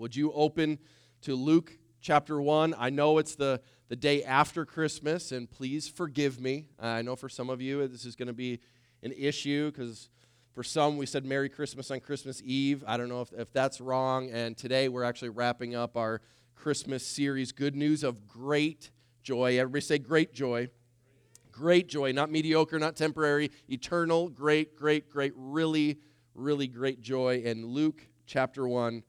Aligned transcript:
would 0.00 0.16
you 0.16 0.32
open 0.32 0.78
to 1.20 1.34
Luke 1.34 1.76
chapter 2.00 2.40
1? 2.40 2.74
I 2.78 2.88
know 2.88 3.18
it's 3.18 3.34
the, 3.34 3.60
the 3.88 3.96
day 3.96 4.24
after 4.24 4.64
Christmas, 4.64 5.30
and 5.30 5.48
please 5.48 5.88
forgive 5.88 6.40
me. 6.40 6.68
I 6.78 7.02
know 7.02 7.16
for 7.16 7.28
some 7.28 7.50
of 7.50 7.60
you 7.60 7.82
uh, 7.82 7.86
this 7.86 8.06
is 8.06 8.16
going 8.16 8.28
to 8.28 8.32
be 8.32 8.60
an 9.02 9.12
issue 9.12 9.70
because 9.70 10.08
for 10.54 10.62
some 10.62 10.96
we 10.96 11.04
said 11.04 11.26
Merry 11.26 11.50
Christmas 11.50 11.90
on 11.90 12.00
Christmas 12.00 12.40
Eve. 12.42 12.82
I 12.86 12.96
don't 12.96 13.10
know 13.10 13.20
if, 13.20 13.30
if 13.34 13.52
that's 13.52 13.78
wrong. 13.78 14.30
And 14.30 14.56
today 14.56 14.88
we're 14.88 15.04
actually 15.04 15.28
wrapping 15.28 15.74
up 15.74 15.98
our 15.98 16.22
Christmas 16.54 17.06
series, 17.06 17.52
Good 17.52 17.76
News 17.76 18.02
of 18.02 18.26
Great 18.26 18.90
Joy. 19.22 19.58
Everybody 19.58 19.82
say 19.82 19.98
great 19.98 20.32
joy. 20.32 20.68
Great 21.52 21.88
joy, 21.88 22.12
not 22.12 22.30
mediocre, 22.30 22.78
not 22.78 22.96
temporary, 22.96 23.50
eternal, 23.68 24.30
great, 24.30 24.76
great, 24.76 25.10
great, 25.10 25.34
really, 25.36 25.98
really 26.34 26.68
great 26.68 27.02
joy. 27.02 27.42
And 27.44 27.66
Luke 27.66 28.06
chapter 28.24 28.66
1 28.66 29.02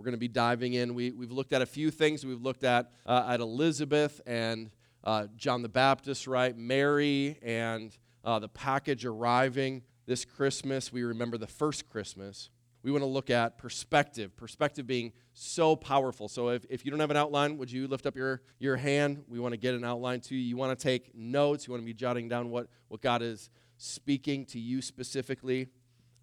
we're 0.00 0.04
going 0.04 0.12
to 0.12 0.18
be 0.18 0.28
diving 0.28 0.72
in. 0.72 0.94
We, 0.94 1.10
we've 1.10 1.30
looked 1.30 1.52
at 1.52 1.60
a 1.60 1.66
few 1.66 1.90
things. 1.90 2.24
We've 2.24 2.40
looked 2.40 2.64
at, 2.64 2.90
uh, 3.04 3.26
at 3.28 3.40
Elizabeth 3.40 4.18
and 4.24 4.70
uh, 5.04 5.26
John 5.36 5.60
the 5.60 5.68
Baptist, 5.68 6.26
right? 6.26 6.56
Mary 6.56 7.38
and 7.42 7.94
uh, 8.24 8.38
the 8.38 8.48
package 8.48 9.04
arriving 9.04 9.82
this 10.06 10.24
Christmas. 10.24 10.90
We 10.90 11.02
remember 11.02 11.36
the 11.36 11.46
first 11.46 11.90
Christmas. 11.90 12.48
We 12.82 12.90
want 12.90 13.02
to 13.02 13.08
look 13.08 13.28
at 13.28 13.58
perspective, 13.58 14.34
perspective 14.38 14.86
being 14.86 15.12
so 15.34 15.76
powerful. 15.76 16.28
So 16.28 16.48
if, 16.48 16.64
if 16.70 16.86
you 16.86 16.90
don't 16.90 17.00
have 17.00 17.10
an 17.10 17.18
outline, 17.18 17.58
would 17.58 17.70
you 17.70 17.86
lift 17.86 18.06
up 18.06 18.16
your, 18.16 18.40
your 18.58 18.76
hand? 18.76 19.24
We 19.28 19.38
want 19.38 19.52
to 19.52 19.58
get 19.58 19.74
an 19.74 19.84
outline 19.84 20.22
to 20.22 20.34
you. 20.34 20.40
You 20.40 20.56
want 20.56 20.78
to 20.78 20.82
take 20.82 21.14
notes. 21.14 21.66
You 21.66 21.72
want 21.72 21.82
to 21.82 21.86
be 21.86 21.92
jotting 21.92 22.26
down 22.26 22.48
what, 22.48 22.68
what 22.88 23.02
God 23.02 23.20
is 23.20 23.50
speaking 23.76 24.46
to 24.46 24.58
you 24.58 24.80
specifically. 24.80 25.68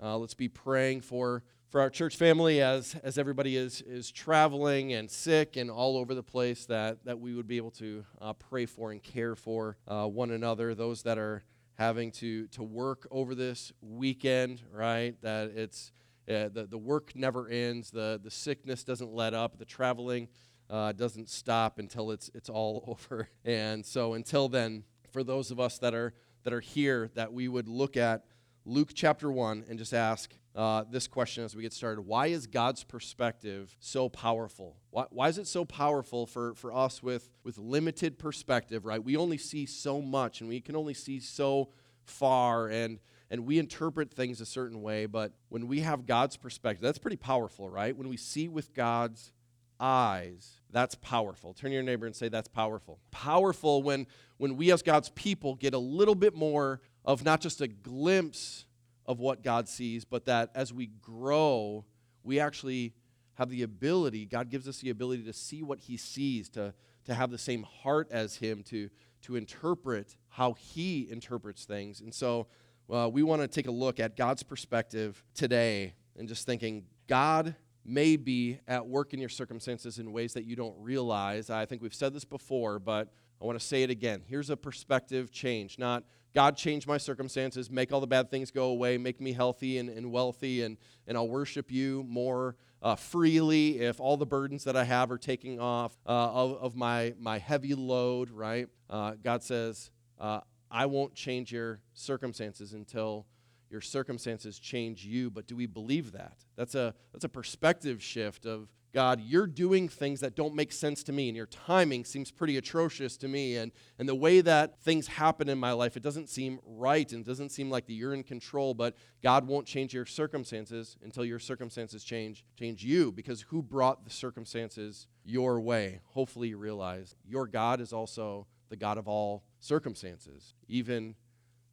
Uh, 0.02 0.18
let's 0.18 0.34
be 0.34 0.48
praying 0.48 1.02
for 1.02 1.44
for 1.70 1.82
our 1.82 1.90
church 1.90 2.16
family 2.16 2.62
as, 2.62 2.96
as 3.04 3.18
everybody 3.18 3.58
is, 3.58 3.82
is 3.82 4.10
traveling 4.10 4.94
and 4.94 5.12
sick 5.12 5.58
and 5.58 5.70
all 5.70 5.98
over 5.98 6.16
the 6.16 6.24
place, 6.24 6.66
that, 6.66 7.04
that 7.04 7.20
we 7.20 7.34
would 7.34 7.48
be 7.48 7.58
able 7.58 7.72
to 7.72 8.06
uh, 8.22 8.34
pray 8.34 8.66
for 8.66 8.92
and 8.92 9.04
care 9.04 9.36
for 9.36 9.78
uh, 9.88 10.06
one 10.06 10.32
another, 10.32 10.74
those 10.74 11.04
that 11.04 11.18
are 11.18 11.44
having 11.74 12.12
to, 12.12 12.48
to 12.48 12.64
work 12.64 13.06
over 13.12 13.36
this 13.36 13.74
weekend, 13.82 14.64
right? 14.72 15.22
That 15.22 15.52
it's 15.56 15.92
uh, 16.30 16.50
the, 16.50 16.68
the 16.70 16.78
work 16.78 17.12
never 17.16 17.50
ends, 17.50 17.92
the, 17.92 18.20
the 18.24 18.32
sickness 18.32 18.84
doesn't 18.84 19.12
let 19.12 19.34
up, 19.34 19.58
the 19.58 19.66
traveling 19.66 20.30
uh, 20.70 20.94
doesn't 20.94 21.30
stop 21.30 21.80
until 21.80 22.12
it's, 22.12 22.32
it's 22.34 22.50
all 22.50 22.84
over. 22.88 23.28
And 23.44 23.86
so 23.86 24.14
until 24.14 24.48
then, 24.48 24.84
for 25.12 25.24
those 25.24 25.52
of 25.52 25.60
us 25.60 25.80
that 25.80 25.94
are, 25.94 26.14
that 26.44 26.54
are 26.54 26.62
here, 26.62 27.10
that 27.16 27.34
we 27.34 27.50
would 27.50 27.68
look 27.68 27.98
at 27.98 28.24
Luke 28.70 28.90
chapter 28.94 29.32
1 29.32 29.64
and 29.70 29.80
just 29.80 29.94
ask, 29.94 30.30
uh, 30.54 30.84
this 30.92 31.08
question 31.08 31.46
as 31.46 31.56
we 31.56 31.62
get 31.62 31.72
started. 31.72 32.02
Why 32.02 32.28
is 32.28 32.48
God's 32.48 32.84
perspective 32.84 33.74
so 33.80 34.10
powerful? 34.10 34.76
Why, 34.90 35.06
why 35.10 35.30
is 35.30 35.38
it 35.38 35.48
so 35.48 35.64
powerful 35.64 36.26
for, 36.26 36.54
for 36.54 36.74
us 36.74 37.02
with, 37.02 37.30
with 37.46 37.58
limited 37.58 38.20
perspective, 38.20 38.86
right? 38.86 39.02
We 39.02 39.16
only 39.16 39.38
see 39.38 39.66
so 39.66 40.02
much 40.02 40.42
and 40.42 40.50
we 40.50 40.60
can 40.60 40.76
only 40.76 40.94
see 40.94 41.22
so 41.22 41.70
far 42.04 42.68
and, 42.68 43.00
and 43.32 43.46
we 43.46 43.58
interpret 43.58 44.14
things 44.14 44.42
a 44.42 44.46
certain 44.46 44.82
way, 44.82 45.06
but 45.06 45.32
when 45.48 45.68
we 45.68 45.80
have 45.80 46.06
God's 46.06 46.36
perspective, 46.36 46.82
that's 46.82 47.00
pretty 47.00 47.16
powerful, 47.16 47.70
right? 47.70 47.96
When 47.96 48.10
we 48.10 48.18
see 48.18 48.50
with 48.50 48.74
God's 48.74 49.32
eyes, 49.80 50.60
that's 50.72 50.96
powerful. 50.96 51.54
Turn 51.54 51.70
to 51.70 51.76
your 51.76 51.84
neighbor 51.84 52.06
and 52.06 52.16
say, 52.16 52.30
That's 52.30 52.48
powerful. 52.48 53.00
Powerful 53.12 53.84
when, 53.84 54.08
when 54.38 54.58
we 54.58 54.72
as 54.72 54.82
God's 54.82 55.10
people 55.10 55.56
get 55.56 55.74
a 55.74 55.80
little 55.80 56.16
bit 56.16 56.36
more 56.36 56.82
of 57.08 57.24
not 57.24 57.40
just 57.40 57.62
a 57.62 57.68
glimpse 57.68 58.66
of 59.06 59.20
what 59.20 59.42
God 59.42 59.70
sees, 59.70 60.04
but 60.04 60.26
that 60.26 60.52
as 60.54 60.74
we 60.74 60.88
grow, 61.02 61.86
we 62.22 62.40
actually 62.40 62.94
have 63.36 63.50
the 63.50 63.64
ability, 63.64 64.26
God 64.26 64.50
gives 64.50 64.68
us 64.68 64.80
the 64.80 64.90
ability 64.90 65.24
to 65.24 65.34
see 65.34 65.64
what 65.64 65.80
He 65.80 65.96
sees, 65.96 66.50
to, 66.50 66.74
to 67.06 67.14
have 67.14 67.32
the 67.32 67.38
same 67.38 67.64
heart 67.64 68.10
as 68.12 68.36
Him, 68.36 68.62
to, 68.64 68.90
to 69.22 69.38
interpret 69.38 70.18
how 70.28 70.54
He 70.54 71.08
interprets 71.10 71.64
things. 71.64 72.02
And 72.02 72.14
so 72.14 72.48
uh, 72.92 73.10
we 73.12 73.24
want 73.24 73.42
to 73.42 73.48
take 73.48 73.68
a 73.68 73.72
look 73.72 74.02
at 74.02 74.18
God's 74.18 74.44
perspective 74.44 75.24
today 75.34 75.94
and 76.18 76.28
just 76.28 76.46
thinking, 76.46 76.84
God 77.08 77.56
may 77.86 78.18
be 78.18 78.60
at 78.68 78.86
work 78.86 79.14
in 79.14 79.20
your 79.22 79.30
circumstances 79.30 79.98
in 79.98 80.12
ways 80.12 80.34
that 80.34 80.44
you 80.44 80.58
don't 80.58 80.76
realize. 80.78 81.50
I 81.50 81.66
think 81.66 81.82
we've 81.82 81.94
said 81.94 82.14
this 82.14 82.26
before, 82.26 82.80
but 82.80 83.14
I 83.42 83.46
want 83.46 83.60
to 83.60 83.66
say 83.66 83.84
it 83.84 83.90
again. 83.90 84.24
Here's 84.28 84.50
a 84.50 84.58
perspective 84.58 85.32
change, 85.32 85.78
not 85.78 86.04
God 86.34 86.56
change 86.56 86.86
my 86.86 86.98
circumstances, 86.98 87.72
make 87.72 87.92
all 87.92 88.00
the 88.00 88.08
bad 88.08 88.30
things 88.30 88.52
go 88.52 88.66
away, 88.66 88.98
make 88.98 89.20
me 89.20 89.32
healthy 89.32 89.80
and, 89.80 89.90
and 89.90 90.12
wealthy, 90.12 90.62
and, 90.62 90.78
and 91.08 91.18
I'll 91.18 91.28
worship 91.28 91.72
you 91.72 92.04
more 92.08 92.56
uh, 92.82 92.96
freely 92.96 93.80
if 93.80 94.00
all 94.00 94.18
the 94.18 94.26
burdens 94.26 94.64
that 94.66 94.76
I 94.76 94.84
have 94.84 95.10
are 95.10 95.18
taking 95.18 95.60
off 95.60 95.98
uh, 96.06 96.12
of, 96.12 96.58
of 96.58 96.76
my, 96.76 97.14
my 97.20 97.40
heavy 97.40 97.74
load, 97.74 98.30
right? 98.30 98.68
Uh, 98.90 99.14
God 99.24 99.42
says, 99.42 99.90
uh, 100.20 100.42
I 100.70 100.86
won't 100.86 101.16
change 101.16 101.52
your 101.52 101.80
circumstances 101.94 102.74
until 102.74 103.26
your 103.70 103.82
circumstances 103.82 104.60
change 104.60 105.06
you. 105.06 105.30
But 105.30 105.48
do 105.48 105.56
we 105.56 105.66
believe 105.66 106.12
that? 106.12 106.38
That's 106.56 106.76
a, 106.76 106.94
that's 107.14 107.26
a 107.26 107.30
perspective 107.30 108.02
shift 108.04 108.46
of 108.46 108.70
God, 108.98 109.22
you're 109.22 109.46
doing 109.46 109.88
things 109.88 110.22
that 110.22 110.36
don't 110.36 110.56
make 110.56 110.72
sense 110.72 111.04
to 111.04 111.12
me, 111.12 111.30
and 111.30 111.38
your 111.38 111.46
timing 111.46 112.04
seems 112.04 112.32
pretty 112.32 112.58
atrocious 112.58 113.16
to 113.18 113.28
me. 113.28 113.56
And, 113.58 113.72
and 114.00 114.10
the 114.10 114.16
way 114.16 114.42
that 114.42 114.82
things 114.82 115.06
happen 115.06 115.50
in 115.50 115.60
my 115.60 115.72
life, 115.72 115.96
it 115.96 116.02
doesn't 116.02 116.30
seem 116.30 116.60
right 116.66 117.12
and 117.12 117.24
doesn't 117.24 117.50
seem 117.50 117.70
like 117.70 117.86
that 117.86 117.94
you're 117.94 118.16
in 118.16 118.24
control, 118.24 118.74
but 118.74 118.98
God 119.22 119.46
won't 119.46 119.68
change 119.68 119.94
your 119.94 120.08
circumstances 120.08 120.98
until 121.04 121.24
your 121.24 121.38
circumstances 121.38 122.04
change, 122.04 122.44
change 122.58 122.84
you, 122.84 123.12
because 123.12 123.42
who 123.42 123.62
brought 123.62 124.04
the 124.04 124.10
circumstances 124.10 125.06
your 125.24 125.62
way? 125.62 126.02
Hopefully, 126.06 126.48
you 126.48 126.58
realize 126.58 127.16
your 127.24 127.46
God 127.46 127.80
is 127.80 127.94
also 127.94 128.48
the 128.70 128.78
God 128.78 128.98
of 128.98 129.08
all 129.08 129.44
circumstances, 129.60 130.56
even 130.68 131.14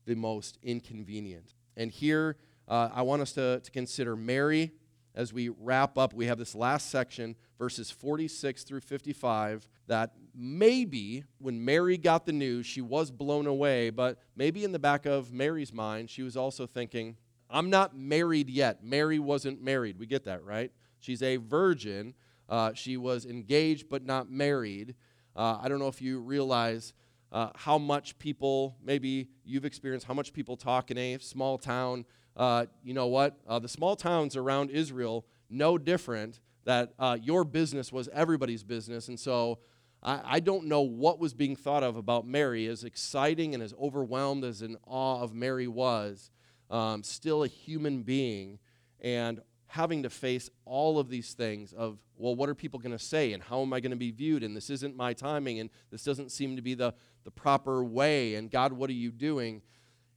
the 0.05 0.15
most 0.15 0.59
inconvenient. 0.63 1.55
And 1.75 1.91
here, 1.91 2.37
uh, 2.69 2.91
I 2.93 3.01
want 3.01 3.23
us 3.23 3.33
to, 3.33 3.61
to 3.61 3.71
consider 3.71 4.15
Mary 4.15 4.73
as 5.15 5.33
we 5.33 5.49
wrap 5.49 5.97
up, 5.97 6.13
we 6.13 6.27
have 6.27 6.39
this 6.39 6.55
last 6.55 6.91
section, 6.91 7.37
verses 7.59 7.91
46 7.91 8.65
through 8.65 8.81
55, 8.81 9.69
that 9.87 10.13
maybe 10.35 11.25
when 11.39 11.65
Mary 11.65 11.97
got 11.97 12.27
the 12.27 12.33
news, 12.33 12.67
she 12.67 12.81
was 12.81 13.11
blown 13.11 13.47
away, 13.47 13.91
but 13.91 14.19
maybe 14.37 14.65
in 14.65 14.73
the 14.73 14.79
back 14.79 15.07
of 15.07 15.33
Mary's 15.33 15.73
mind, 15.73 16.11
she 16.11 16.23
was 16.23 16.37
also 16.37 16.67
thinking, 16.67 17.17
I'm 17.49 17.71
not 17.71 17.97
married 17.97 18.51
yet. 18.51 18.83
Mary 18.83 19.19
wasn't 19.19 19.63
married. 19.63 19.99
We 19.99 20.07
get 20.07 20.25
that, 20.25 20.45
right? 20.45 20.73
She's 20.99 21.23
a 21.23 21.37
virgin. 21.37 22.15
Uh, 22.49 22.73
she 22.75 22.97
was 22.97 23.25
engaged 23.25 23.89
but 23.89 24.05
not 24.05 24.31
married. 24.31 24.97
Uh, 25.37 25.59
I 25.63 25.69
don't 25.69 25.79
know 25.79 25.89
if 25.89 26.03
you 26.03 26.21
realize 26.21 26.93
uh, 27.31 27.51
how 27.55 27.79
much 27.79 28.19
people, 28.19 28.77
maybe 28.83 29.29
you've 29.45 29.65
experienced 29.65 30.07
how 30.07 30.15
much 30.15 30.33
people 30.33 30.57
talk 30.57 30.91
in 30.91 30.99
a 30.99 31.19
small 31.19 31.59
town 31.59 32.05
uh, 32.37 32.67
you 32.83 32.95
know 32.95 33.07
what? 33.07 33.39
Uh, 33.47 33.59
the 33.59 33.69
small 33.69 33.97
towns 33.97 34.37
around 34.37 34.71
Israel, 34.71 35.25
no 35.49 35.79
different, 35.79 36.41
that 36.65 36.95
uh, 36.99 37.17
your 37.21 37.45
business 37.45 37.93
was 37.93 38.09
everybody's 38.13 38.65
business. 38.65 39.09
And 39.09 39.19
so 39.19 39.59
I, 40.03 40.21
I, 40.25 40.41
don't 40.41 40.67
know 40.67 40.81
what 40.81 41.19
was 41.19 41.35
being 41.35 41.57
thought 41.57 41.83
of 41.83 41.97
about 41.97 42.27
Mary, 42.27 42.67
as 42.67 42.85
exciting 42.85 43.55
and 43.55 43.63
as 43.63 43.75
overwhelmed 43.81 44.45
as 44.45 44.63
in 44.63 44.77
awe 44.87 45.21
of 45.21 45.35
Mary 45.35 45.69
was, 45.69 46.31
um, 46.71 47.03
still 47.03 47.45
a 47.45 47.49
human 47.49 48.03
being, 48.03 48.59
and 49.01 49.41
having 49.67 50.03
to 50.03 50.11
face 50.11 50.51
all 50.65 50.99
of 50.99 51.09
these 51.09 51.35
things 51.35 51.73
of, 51.73 51.99
well, 52.17 52.35
what 52.35 52.49
are 52.49 52.55
people 52.55 52.79
going 52.79 52.97
to 52.97 53.05
say, 53.05 53.33
and 53.33 53.43
how 53.43 53.61
am 53.61 53.73
I 53.73 53.81
going 53.81 53.91
to 53.91 53.97
be 53.97 54.11
viewed, 54.11 54.43
and 54.43 54.57
this 54.57 54.71
isn't 54.71 54.97
my 54.97 55.13
timing, 55.13 55.61
and 55.61 55.71
this 55.91 56.05
doesn't 56.05 56.31
seem 56.31 56.57
to 56.57 56.63
be 56.63 56.75
the, 56.75 56.95
the 57.25 57.31
proper 57.31 57.85
way, 57.85 58.37
and 58.37 58.51
God, 58.51 58.73
what 58.73 58.89
are 58.89 58.95
you 58.95 59.11
doing? 59.11 59.63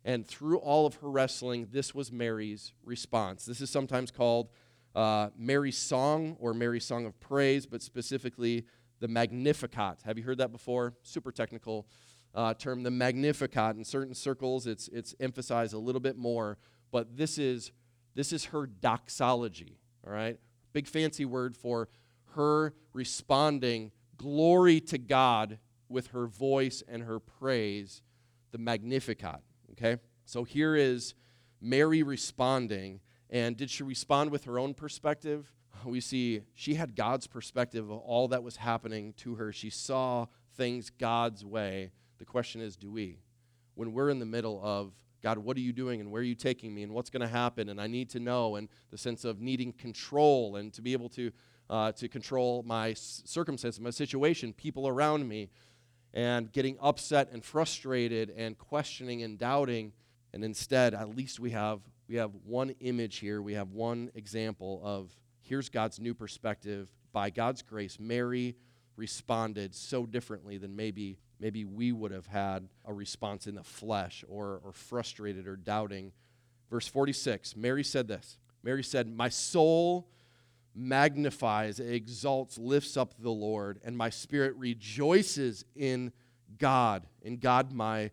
And 0.08 0.26
through 0.26 0.60
all 0.60 0.86
of 0.86 0.96
her 0.96 1.12
wrestling, 1.12 1.68
this 1.70 1.94
was 1.94 2.14
Mary's 2.14 2.72
response. 2.86 3.44
This 3.44 3.60
is 3.60 3.70
sometimes 3.70 4.10
called 4.10 4.48
uh, 4.96 5.32
Mary's 5.38 5.78
song 5.78 6.38
or 6.40 6.54
Mary's 6.54 6.86
song 6.86 7.06
of 7.06 7.20
praise, 7.20 7.66
but 7.66 7.82
specifically 7.82 8.66
the 9.02 9.10
Magnificat. 9.10 10.00
Have 10.06 10.18
you 10.18 10.24
heard 10.24 10.38
that 10.38 10.54
before? 10.54 10.94
Super 11.04 11.34
technical 11.34 11.88
uh, 12.34 12.54
term, 12.54 12.84
the 12.84 12.90
Magnificat. 12.90 13.76
In 13.76 13.84
certain 13.84 14.16
circles, 14.16 14.66
it's, 14.66 14.88
it's 14.94 15.14
emphasized 15.20 15.74
a 15.74 15.78
little 15.78 16.00
bit 16.00 16.18
more, 16.18 16.58
but 16.90 17.18
this 17.18 17.38
is, 17.38 17.74
this 18.16 18.32
is 18.32 18.46
her 18.46 18.66
doxology, 18.66 19.78
all 20.06 20.14
right? 20.14 20.40
Big 20.72 20.88
fancy 20.88 21.26
word 21.26 21.58
for 21.58 21.90
her 22.36 22.74
responding 22.94 23.92
glory 24.16 24.80
to 24.80 24.98
God 24.98 25.60
with 25.90 26.08
her 26.08 26.28
voice 26.28 26.82
and 26.88 27.04
her 27.04 27.20
praise, 27.20 28.02
the 28.52 28.58
Magnificat. 28.58 29.42
Okay? 29.78 30.02
So 30.26 30.44
here 30.44 30.76
is 30.76 31.14
Mary 31.62 32.04
responding. 32.04 33.00
And 33.30 33.58
did 33.58 33.70
she 33.70 33.84
respond 33.84 34.32
with 34.32 34.46
her 34.46 34.60
own 34.60 34.74
perspective? 34.74 35.52
We 35.86 36.02
see 36.02 36.42
she 36.56 36.74
had 36.74 36.96
God's 36.96 37.28
perspective 37.28 37.92
of 37.92 38.00
all 38.00 38.30
that 38.30 38.42
was 38.42 38.58
happening 38.58 39.14
to 39.18 39.36
her. 39.36 39.54
She 39.54 39.70
saw 39.70 40.26
things 40.56 40.90
God's 40.90 41.46
way. 41.46 41.92
The 42.18 42.26
question 42.26 42.62
is, 42.62 42.76
do 42.76 42.92
we? 42.92 43.20
When 43.76 43.94
we're 43.94 44.10
in 44.10 44.18
the 44.18 44.26
middle 44.26 44.60
of, 44.64 44.94
God, 45.22 45.38
what 45.38 45.56
are 45.56 45.62
you 45.62 45.72
doing 45.72 46.02
and 46.02 46.12
where 46.12 46.22
are 46.22 46.26
you 46.26 46.34
taking 46.34 46.74
me 46.74 46.82
and 46.82 46.94
what's 46.94 47.12
going 47.12 47.22
to 47.22 47.28
happen 47.28 47.70
and 47.70 47.80
I 47.80 47.86
need 47.86 48.10
to 48.10 48.20
know 48.20 48.56
and 48.56 48.70
the 48.90 48.98
sense 48.98 49.24
of 49.24 49.40
needing 49.40 49.72
control 49.72 50.56
and 50.56 50.74
to 50.74 50.82
be 50.82 50.94
able 50.94 51.10
to 51.10 51.32
uh, 51.70 51.92
to 51.92 52.08
control 52.08 52.64
my 52.64 52.94
circumstances, 52.94 53.80
my 53.80 53.90
situation, 53.90 54.54
people 54.54 54.88
around 54.88 55.28
me, 55.28 55.50
and 56.18 56.52
getting 56.52 56.76
upset 56.82 57.30
and 57.32 57.46
frustrated 57.46 58.34
and 58.36 58.58
questioning 58.58 59.22
and 59.22 59.38
doubting. 59.38 59.94
And 60.34 60.44
instead, 60.44 60.96
at 60.96 61.16
least 61.16 61.40
we 61.40 61.52
have, 61.52 61.80
we 62.10 62.16
have 62.16 62.32
one 62.44 62.72
image 62.80 63.18
here, 63.18 63.40
we 63.40 63.54
have 63.54 63.72
one 63.72 64.10
example 64.16 64.82
of 64.84 65.16
here's 65.42 65.70
God's 65.70 66.00
new 66.00 66.16
perspective. 66.16 66.90
By 67.14 67.30
God's 67.30 67.62
grace, 67.62 68.00
Mary 68.00 68.56
responded 68.96 69.76
so 69.76 70.08
differently 70.08 70.58
than 70.58 70.76
maybe 70.76 71.20
maybe 71.40 71.66
we 71.66 71.92
would 71.92 72.12
have 72.12 72.26
had 72.26 72.68
a 72.86 72.92
response 72.92 73.46
in 73.46 73.54
the 73.54 73.64
flesh 73.64 74.26
or, 74.28 74.60
or 74.66 74.72
frustrated 74.74 75.48
or 75.48 75.56
doubting. 75.56 76.12
Verse 76.72 76.88
46, 76.88 77.56
Mary 77.56 77.84
said 77.84 78.08
this. 78.08 78.40
Mary 78.64 78.84
said, 78.84 79.08
My 79.08 79.30
soul 79.30 80.10
magnifies, 80.78 81.80
exalts, 81.80 82.58
lifts 82.58 82.96
up 82.96 83.16
the 83.20 83.32
Lord, 83.32 83.80
and 83.84 83.98
my 83.98 84.10
spirit 84.10 84.56
rejoices 84.56 85.66
in 85.76 86.12
God, 86.60 87.08
in 87.22 87.38
God 87.38 87.74
my, 87.74 88.12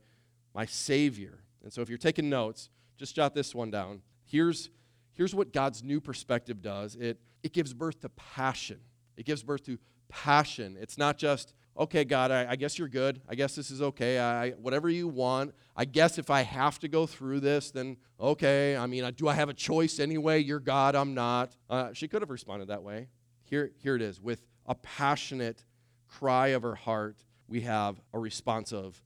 my 0.54 0.64
Savior. 0.64 1.40
And 1.62 1.72
so 1.72 1.82
if 1.82 1.88
you're 1.88 1.98
taking 1.98 2.28
notes, 2.30 2.70
just 2.96 3.14
jot 3.14 3.34
this 3.34 3.54
one 3.54 3.70
down. 3.70 4.00
Here's, 4.24 4.70
here's 5.12 5.34
what 5.34 5.52
God's 5.52 5.82
new 5.82 6.00
perspective 6.00 6.62
does 6.62 6.96
it, 6.96 7.20
it 7.42 7.52
gives 7.52 7.74
birth 7.74 8.00
to 8.00 8.08
passion. 8.08 8.80
It 9.16 9.26
gives 9.26 9.42
birth 9.42 9.64
to 9.66 9.78
passion. 10.08 10.76
It's 10.80 10.98
not 10.98 11.18
just, 11.18 11.52
okay, 11.76 12.04
God, 12.04 12.30
I, 12.30 12.50
I 12.50 12.56
guess 12.56 12.78
you're 12.78 12.88
good. 12.88 13.20
I 13.28 13.34
guess 13.34 13.54
this 13.54 13.70
is 13.70 13.82
okay. 13.82 14.18
I, 14.18 14.50
whatever 14.50 14.88
you 14.88 15.08
want. 15.08 15.54
I 15.76 15.84
guess 15.84 16.18
if 16.18 16.30
I 16.30 16.42
have 16.42 16.78
to 16.80 16.88
go 16.88 17.06
through 17.06 17.40
this, 17.40 17.70
then 17.70 17.96
okay. 18.20 18.76
I 18.76 18.86
mean, 18.86 19.10
do 19.16 19.28
I 19.28 19.34
have 19.34 19.48
a 19.48 19.54
choice 19.54 19.98
anyway? 19.98 20.40
You're 20.40 20.60
God, 20.60 20.94
I'm 20.94 21.14
not. 21.14 21.56
Uh, 21.68 21.92
she 21.92 22.08
could 22.08 22.22
have 22.22 22.30
responded 22.30 22.68
that 22.68 22.82
way. 22.82 23.08
Here, 23.42 23.72
here 23.78 23.96
it 23.96 24.02
is. 24.02 24.20
With 24.20 24.46
a 24.66 24.74
passionate 24.74 25.64
cry 26.08 26.48
of 26.48 26.62
her 26.62 26.74
heart, 26.74 27.16
we 27.48 27.62
have 27.62 28.00
a 28.12 28.18
response 28.18 28.72
of 28.72 29.02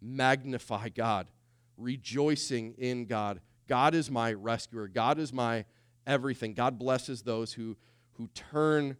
magnify 0.00 0.90
God, 0.90 1.28
rejoicing 1.76 2.74
in 2.78 3.06
God. 3.06 3.40
God 3.68 3.94
is 3.94 4.10
my 4.10 4.32
rescuer. 4.32 4.88
God 4.88 5.18
is 5.18 5.32
my 5.32 5.64
everything. 6.06 6.54
God 6.54 6.78
blesses 6.78 7.22
those 7.22 7.52
who, 7.52 7.76
who 8.12 8.28
turn 8.28 8.96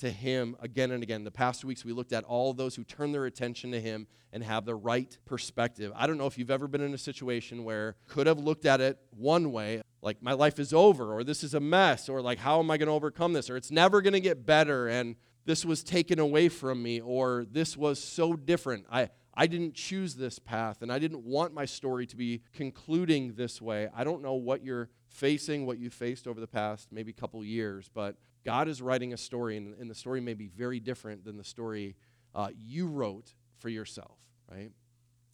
to 0.00 0.10
Him 0.10 0.56
again 0.60 0.90
and 0.90 1.02
again. 1.02 1.24
The 1.24 1.30
past 1.30 1.64
weeks, 1.64 1.84
we 1.84 1.92
looked 1.92 2.12
at 2.12 2.24
all 2.24 2.52
those 2.52 2.74
who 2.74 2.84
turn 2.84 3.12
their 3.12 3.26
attention 3.26 3.70
to 3.72 3.80
Him 3.80 4.06
and 4.32 4.44
have 4.44 4.64
the 4.64 4.74
right 4.74 5.16
perspective. 5.24 5.92
I 5.94 6.06
don't 6.06 6.18
know 6.18 6.26
if 6.26 6.36
you've 6.36 6.50
ever 6.50 6.68
been 6.68 6.80
in 6.80 6.94
a 6.94 6.98
situation 6.98 7.64
where 7.64 7.96
could 8.08 8.26
have 8.26 8.38
looked 8.38 8.66
at 8.66 8.80
it 8.80 8.98
one 9.10 9.52
way, 9.52 9.82
like 10.02 10.22
my 10.22 10.32
life 10.32 10.58
is 10.58 10.72
over, 10.72 11.14
or 11.14 11.24
this 11.24 11.42
is 11.42 11.54
a 11.54 11.60
mess, 11.60 12.08
or 12.08 12.20
like 12.20 12.38
how 12.38 12.58
am 12.58 12.70
I 12.70 12.76
going 12.76 12.88
to 12.88 12.92
overcome 12.92 13.32
this, 13.32 13.50
or 13.50 13.56
it's 13.56 13.70
never 13.70 14.02
going 14.02 14.12
to 14.12 14.20
get 14.20 14.46
better, 14.46 14.88
and 14.88 15.16
this 15.44 15.64
was 15.64 15.82
taken 15.82 16.18
away 16.18 16.48
from 16.48 16.82
me, 16.82 17.00
or 17.00 17.46
this 17.50 17.76
was 17.76 18.02
so 18.02 18.34
different. 18.34 18.86
I, 18.90 19.10
I 19.34 19.46
didn't 19.46 19.74
choose 19.74 20.14
this 20.14 20.38
path, 20.38 20.82
and 20.82 20.92
I 20.92 20.98
didn't 20.98 21.24
want 21.24 21.54
my 21.54 21.64
story 21.64 22.06
to 22.06 22.16
be 22.16 22.42
concluding 22.52 23.34
this 23.34 23.60
way. 23.60 23.88
I 23.94 24.04
don't 24.04 24.22
know 24.22 24.34
what 24.34 24.64
you're 24.64 24.88
facing, 25.08 25.66
what 25.66 25.78
you 25.78 25.90
faced 25.90 26.26
over 26.26 26.40
the 26.40 26.46
past 26.46 26.88
maybe 26.92 27.12
couple 27.12 27.44
years, 27.44 27.90
but 27.92 28.16
God 28.44 28.68
is 28.68 28.80
writing 28.80 29.12
a 29.12 29.16
story, 29.16 29.56
and, 29.56 29.74
and 29.78 29.90
the 29.90 29.94
story 29.94 30.20
may 30.20 30.34
be 30.34 30.48
very 30.48 30.80
different 30.80 31.24
than 31.24 31.36
the 31.36 31.44
story 31.44 31.96
uh, 32.34 32.48
you 32.56 32.86
wrote 32.86 33.34
for 33.58 33.68
yourself, 33.68 34.18
right? 34.50 34.70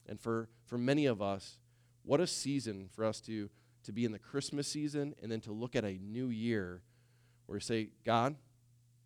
And 0.06 0.20
for, 0.20 0.48
for 0.64 0.78
many 0.78 1.06
of 1.06 1.22
us, 1.22 1.58
what 2.02 2.20
a 2.20 2.26
season 2.26 2.88
for 2.92 3.04
us 3.04 3.20
to, 3.22 3.50
to 3.84 3.92
be 3.92 4.04
in 4.04 4.12
the 4.12 4.18
Christmas 4.18 4.68
season 4.68 5.14
and 5.22 5.30
then 5.30 5.40
to 5.42 5.52
look 5.52 5.76
at 5.76 5.84
a 5.84 5.98
new 5.98 6.28
year 6.28 6.82
where 7.46 7.56
you 7.56 7.60
say, 7.60 7.90
God, 8.04 8.36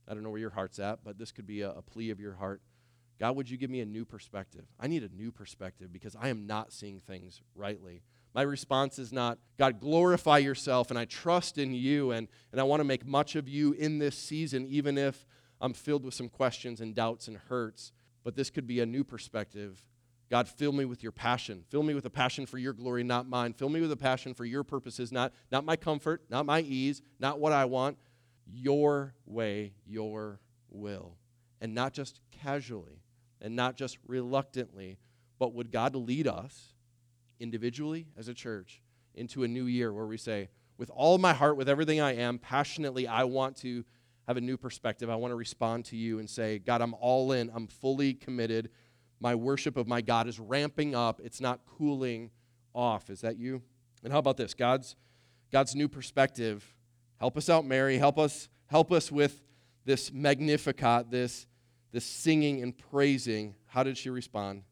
I 0.09 0.15
don't 0.15 0.23
know 0.23 0.31
where 0.31 0.41
your 0.41 0.51
heart's 0.51 0.79
at, 0.79 1.05
but 1.05 1.19
this 1.19 1.33
could 1.33 1.47
be 1.47 1.61
a, 1.63 1.71
a 1.71 1.83
plea 1.83 2.11
of 2.11 2.21
your 2.21 2.35
heart. 2.35 2.63
God, 3.19 3.37
would 3.37 3.51
you 3.51 3.59
give 3.59 3.71
me 3.71 3.81
a 3.81 3.87
new 3.87 4.05
perspective? 4.05 4.65
I 4.79 4.87
need 4.87 5.03
a 5.03 5.15
new 5.15 5.31
perspective 5.31 5.93
because 5.93 6.17
I 6.19 6.29
am 6.29 6.47
not 6.47 6.73
seeing 6.73 7.01
things 7.01 7.43
rightly. 7.55 8.03
My 8.35 8.43
response 8.43 8.99
is 8.99 9.13
not, 9.13 9.39
God, 9.59 9.81
glorify 9.81 10.39
yourself, 10.39 10.91
and 10.91 10.99
I 10.99 11.05
trust 11.05 11.59
in 11.59 11.75
you, 11.75 12.13
and, 12.13 12.29
and 12.53 12.61
I 12.61 12.65
want 12.65 12.81
to 12.81 12.85
make 12.85 13.07
much 13.07 13.35
of 13.35 13.49
you 13.49 13.73
in 13.73 13.99
this 13.99 14.17
season, 14.17 14.67
even 14.69 14.97
if 14.97 15.27
I'm 15.61 15.73
filled 15.73 16.05
with 16.05 16.15
some 16.15 16.29
questions 16.29 16.81
and 16.81 16.95
doubts 16.95 17.29
and 17.29 17.37
hurts. 17.37 17.93
But 18.23 18.37
this 18.37 18.51
could 18.51 18.67
be 18.67 18.81
a 18.81 18.87
new 18.87 19.03
perspective. 19.03 19.85
God, 20.31 20.49
fill 20.49 20.73
me 20.73 20.85
with 20.85 21.03
your 21.03 21.11
passion. 21.11 21.65
Fill 21.71 21.83
me 21.83 21.93
with 21.93 22.05
a 22.07 22.11
passion 22.11 22.47
for 22.47 22.57
your 22.57 22.73
glory, 22.73 23.03
not 23.03 23.29
mine. 23.29 23.53
Fill 23.53 23.69
me 23.69 23.81
with 23.81 23.91
a 23.91 23.97
passion 23.97 24.33
for 24.33 24.45
your 24.45 24.63
purposes, 24.63 25.11
not, 25.11 25.33
not 25.51 25.65
my 25.65 25.75
comfort, 25.75 26.23
not 26.31 26.47
my 26.47 26.61
ease, 26.61 27.03
not 27.19 27.41
what 27.41 27.53
I 27.53 27.65
want. 27.65 27.99
Your 28.47 29.15
way, 29.27 29.73
your 29.87 30.39
will. 30.69 31.17
And 31.61 31.75
not 31.75 31.93
just 31.93 32.21
casually, 32.31 33.03
and 33.41 33.57
not 33.57 33.77
just 33.77 33.99
reluctantly, 34.07 34.99
but 35.39 35.53
would 35.55 35.73
God 35.73 35.97
lead 35.97 36.29
us 36.29 36.75
individually 37.41 38.07
as 38.17 38.29
a 38.29 38.35
church 38.35 38.83
into 39.15 39.43
a 39.43 39.49
new 39.49 39.65
year 39.65 39.93
where 39.93 40.07
we 40.07 40.17
say, 40.17 40.49
with 40.79 40.91
all 40.91 41.19
my 41.19 41.33
heart, 41.33 41.57
with 41.57 41.69
everything 41.69 42.01
I 42.01 42.15
am, 42.15 42.39
passionately, 42.39 43.07
I 43.07 43.25
want 43.25 43.57
to 43.59 43.85
have 44.27 44.37
a 44.37 44.41
new 44.41 44.57
perspective. 44.57 45.11
I 45.11 45.17
want 45.17 45.33
to 45.33 45.37
respond 45.37 45.85
to 45.87 45.97
you 45.97 46.21
and 46.21 46.31
say, 46.31 46.59
God, 46.59 46.81
I'm 46.81 46.95
all 46.95 47.33
in. 47.33 47.51
I'm 47.53 47.67
fully 47.67 48.15
committed. 48.15 48.71
My 49.19 49.35
worship 49.35 49.77
of 49.77 49.87
my 49.87 50.01
God 50.01 50.29
is 50.29 50.39
ramping 50.39 50.95
up. 50.95 51.21
It's 51.23 51.41
not 51.41 51.61
cooling 51.67 52.31
off. 52.75 53.11
Is 53.11 53.21
that 53.23 53.37
you? 53.37 53.63
And 54.03 54.13
how 54.13 54.19
about 54.19 54.37
this? 54.37 54.55
God's 54.55 54.97
God's 55.53 55.75
new 55.75 55.89
perspective. 55.89 56.65
Help 57.19 57.37
us 57.37 57.51
out, 57.51 57.67
Mary. 57.67 57.99
Help 57.99 58.19
us 58.19 58.49
help 58.69 58.93
us 58.93 59.11
with 59.11 59.43
this 59.85 60.13
magnificat, 60.13 61.11
this 61.11 61.47
this 61.93 62.05
singing 62.05 62.63
and 62.63 62.77
praising. 62.79 63.55
How 63.67 63.83
did 63.83 63.99
she 63.99 64.11
respond? 64.11 64.63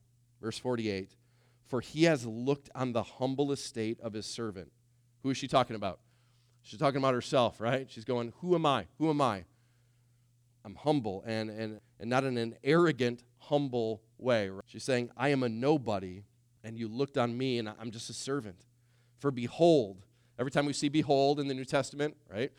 Verse 0.41 0.57
48 0.59 1.18
for 1.69 1.81
he 1.81 2.05
has 2.05 2.27
looked 2.27 2.71
on 2.75 2.93
the 2.93 3.03
humble 3.03 3.53
estate 3.53 4.01
of 4.01 4.15
his 4.15 4.27
servant. 4.27 4.73
Who 5.23 5.31
is 5.31 5.37
she 5.37 5.47
talking 5.47 5.77
about? 5.77 6.01
She's 6.63 6.79
talking 6.79 6.99
about 6.99 7.15
herself, 7.15 7.61
right? 7.61 7.87
She's 7.91 8.05
going, 8.05 8.33
Who 8.41 8.55
am 8.55 8.67
I? 8.67 8.87
Who 8.99 9.11
am 9.11 9.21
I? 9.21 9.45
I'm 10.65 10.75
humble 10.75 11.23
and, 11.27 11.51
and, 11.51 11.81
and 12.01 12.11
not 12.11 12.25
in 12.25 12.37
an 12.37 12.57
arrogant, 12.65 13.23
humble 13.39 14.03
way. 14.19 14.51
Right? 14.51 14.63
She's 14.67 14.85
saying, 14.85 15.11
I 15.17 15.29
am 15.29 15.43
a 15.43 15.49
nobody, 15.49 16.25
and 16.65 16.79
you 16.79 16.89
looked 16.89 17.17
on 17.17 17.37
me, 17.37 17.59
and 17.59 17.69
I'm 17.69 17.91
just 17.91 18.11
a 18.11 18.15
servant. 18.15 18.67
For 19.19 19.31
behold, 19.31 20.05
every 20.39 20.51
time 20.51 20.67
we 20.67 20.73
see 20.73 20.89
behold 20.89 21.41
in 21.41 21.49
the 21.49 21.55
New 21.55 21.65
Testament, 21.65 22.17
right, 22.31 22.53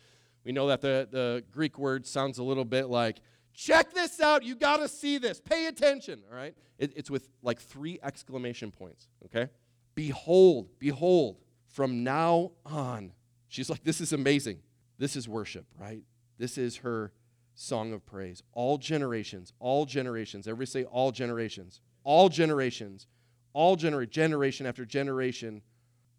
we 0.43 0.51
know 0.51 0.67
that 0.67 0.81
the, 0.81 1.07
the 1.11 1.43
Greek 1.51 1.77
word 1.77 2.07
sounds 2.07 2.37
a 2.37 2.43
little 2.43 2.65
bit 2.65 2.89
like 2.89 3.17
Check 3.53 3.93
this 3.93 4.19
out. 4.21 4.43
You 4.43 4.55
got 4.55 4.77
to 4.77 4.87
see 4.87 5.17
this. 5.17 5.39
Pay 5.41 5.67
attention, 5.67 6.21
all 6.29 6.37
right? 6.37 6.55
It, 6.77 6.93
it's 6.95 7.11
with 7.11 7.29
like 7.41 7.59
three 7.59 7.99
exclamation 8.01 8.71
points, 8.71 9.07
okay? 9.25 9.51
Behold, 9.95 10.69
behold, 10.79 11.37
from 11.67 12.03
now 12.03 12.51
on. 12.65 13.11
She's 13.49 13.69
like, 13.69 13.83
this 13.83 13.99
is 13.99 14.13
amazing. 14.13 14.59
This 14.97 15.15
is 15.15 15.27
worship, 15.27 15.65
right? 15.79 16.03
This 16.37 16.57
is 16.57 16.77
her 16.77 17.11
song 17.53 17.93
of 17.93 18.05
praise. 18.05 18.41
All 18.53 18.77
generations, 18.77 19.51
all 19.59 19.85
generations, 19.85 20.47
everybody 20.47 20.69
say 20.69 20.83
all 20.85 21.11
generations, 21.11 21.81
all 22.03 22.29
generations, 22.29 23.07
all 23.53 23.75
gener- 23.75 24.09
generation 24.09 24.65
after 24.65 24.85
generation 24.85 25.61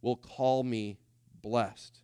will 0.02 0.16
call 0.16 0.62
me 0.62 0.99
blessed. 1.43 2.00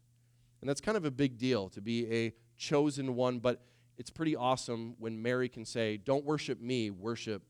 And 0.61 0.71
that's 0.71 0.81
kind 0.81 0.97
of 0.97 1.05
a 1.05 1.11
big 1.11 1.37
deal 1.39 1.69
to 1.71 1.81
be 1.81 2.11
a 2.11 2.33
chosen 2.57 3.15
one, 3.15 3.39
but 3.39 3.63
it's 3.99 4.11
pretty 4.11 4.37
awesome 4.37 4.95
when 4.99 5.21
Mary 5.21 5.49
can 5.49 5.65
say, 5.65 5.97
Don't 5.97 6.25
worship 6.25 6.61
me, 6.61 6.91
worship 6.91 7.43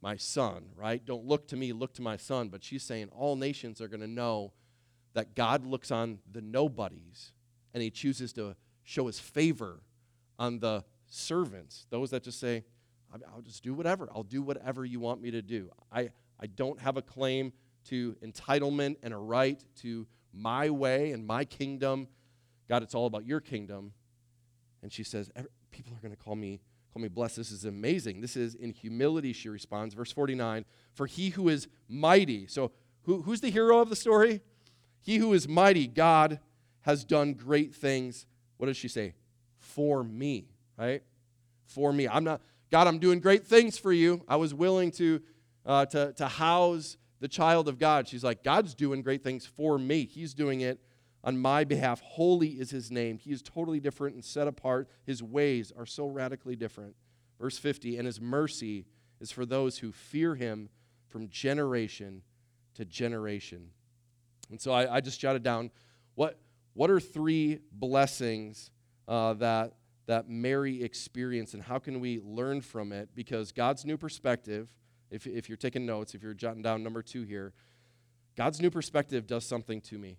my 0.00 0.16
son, 0.16 0.64
right? 0.76 1.04
Don't 1.04 1.24
look 1.24 1.48
to 1.48 1.56
me, 1.56 1.72
look 1.72 1.94
to 1.94 2.02
my 2.02 2.16
son. 2.16 2.48
But 2.48 2.64
she's 2.64 2.82
saying 2.82 3.08
all 3.12 3.36
nations 3.36 3.80
are 3.80 3.88
going 3.88 4.00
to 4.00 4.08
know 4.08 4.52
that 5.14 5.34
God 5.34 5.64
looks 5.64 5.90
on 5.90 6.18
the 6.30 6.40
nobodies 6.40 7.32
and 7.74 7.82
he 7.82 7.90
chooses 7.90 8.32
to 8.34 8.56
show 8.82 9.06
his 9.06 9.20
favor 9.20 9.80
on 10.38 10.58
the 10.58 10.84
servants, 11.06 11.86
those 11.90 12.10
that 12.10 12.22
just 12.24 12.40
say, 12.40 12.64
I'll 13.32 13.42
just 13.42 13.62
do 13.62 13.74
whatever. 13.74 14.08
I'll 14.14 14.22
do 14.22 14.42
whatever 14.42 14.84
you 14.84 14.98
want 14.98 15.20
me 15.20 15.30
to 15.32 15.42
do. 15.42 15.70
I, 15.92 16.10
I 16.40 16.46
don't 16.46 16.80
have 16.80 16.96
a 16.96 17.02
claim 17.02 17.52
to 17.88 18.16
entitlement 18.24 18.96
and 19.02 19.12
a 19.12 19.18
right 19.18 19.62
to 19.82 20.06
my 20.32 20.70
way 20.70 21.12
and 21.12 21.26
my 21.26 21.44
kingdom. 21.44 22.08
God, 22.68 22.82
it's 22.82 22.94
all 22.94 23.06
about 23.06 23.26
your 23.26 23.40
kingdom. 23.40 23.92
And 24.82 24.90
she 24.92 25.04
says, 25.04 25.30
people 25.72 25.92
are 25.94 26.00
going 26.00 26.14
to 26.14 26.22
call 26.22 26.36
me 26.36 26.60
call 26.92 27.02
me 27.02 27.08
blessed. 27.08 27.36
This 27.36 27.50
is 27.50 27.64
amazing. 27.64 28.20
This 28.20 28.36
is 28.36 28.54
in 28.54 28.70
humility, 28.70 29.32
she 29.32 29.48
responds. 29.48 29.94
Verse 29.94 30.12
49 30.12 30.64
For 30.94 31.06
he 31.06 31.30
who 31.30 31.48
is 31.48 31.68
mighty, 31.88 32.46
so 32.46 32.70
who, 33.04 33.22
who's 33.22 33.40
the 33.40 33.50
hero 33.50 33.80
of 33.80 33.88
the 33.88 33.96
story? 33.96 34.42
He 35.00 35.16
who 35.16 35.32
is 35.32 35.48
mighty, 35.48 35.86
God, 35.86 36.38
has 36.82 37.04
done 37.04 37.34
great 37.34 37.74
things. 37.74 38.26
What 38.56 38.66
does 38.66 38.76
she 38.76 38.88
say? 38.88 39.14
For 39.56 40.04
me, 40.04 40.46
right? 40.78 41.02
For 41.64 41.92
me. 41.92 42.06
I'm 42.06 42.24
not, 42.24 42.40
God, 42.70 42.86
I'm 42.86 42.98
doing 42.98 43.18
great 43.18 43.46
things 43.46 43.78
for 43.78 43.92
you. 43.92 44.22
I 44.28 44.36
was 44.36 44.54
willing 44.54 44.92
to, 44.92 45.20
uh, 45.66 45.86
to, 45.86 46.12
to 46.12 46.28
house 46.28 46.96
the 47.20 47.28
child 47.28 47.68
of 47.68 47.78
God. 47.78 48.06
She's 48.06 48.22
like, 48.22 48.44
God's 48.44 48.74
doing 48.74 49.02
great 49.02 49.24
things 49.24 49.46
for 49.46 49.78
me. 49.78 50.04
He's 50.04 50.34
doing 50.34 50.60
it 50.60 50.80
on 51.24 51.38
my 51.38 51.64
behalf. 51.64 52.00
Holy 52.00 52.48
is 52.48 52.70
his 52.70 52.90
name. 52.90 53.18
He 53.18 53.30
is 53.30 53.42
totally 53.42 53.80
different 53.80 54.14
and 54.14 54.24
set 54.24 54.48
apart. 54.48 54.88
His 55.04 55.22
ways 55.22 55.72
are 55.76 55.86
so 55.86 56.06
radically 56.06 56.56
different. 56.56 56.96
Verse 57.40 57.58
50 57.58 57.96
And 57.96 58.06
his 58.06 58.20
mercy 58.20 58.86
is 59.20 59.30
for 59.30 59.46
those 59.46 59.78
who 59.78 59.92
fear 59.92 60.34
him 60.34 60.68
from 61.08 61.28
generation 61.28 62.22
to 62.74 62.84
generation. 62.84 63.68
And 64.50 64.60
so 64.60 64.72
I, 64.72 64.96
I 64.96 65.00
just 65.00 65.20
jotted 65.20 65.42
down 65.42 65.70
what, 66.14 66.38
what 66.74 66.90
are 66.90 67.00
three 67.00 67.60
blessings 67.72 68.70
uh, 69.06 69.34
that, 69.34 69.74
that 70.06 70.28
Mary 70.28 70.82
experienced 70.82 71.54
and 71.54 71.62
how 71.62 71.78
can 71.78 72.00
we 72.00 72.20
learn 72.24 72.60
from 72.60 72.92
it? 72.92 73.10
Because 73.14 73.52
God's 73.52 73.84
new 73.84 73.96
perspective, 73.96 74.68
if, 75.10 75.26
if 75.26 75.48
you're 75.48 75.56
taking 75.56 75.86
notes, 75.86 76.14
if 76.14 76.22
you're 76.22 76.34
jotting 76.34 76.62
down 76.62 76.82
number 76.82 77.02
two 77.02 77.22
here, 77.22 77.52
God's 78.36 78.60
new 78.60 78.70
perspective 78.70 79.26
does 79.26 79.44
something 79.44 79.80
to 79.82 79.98
me. 79.98 80.16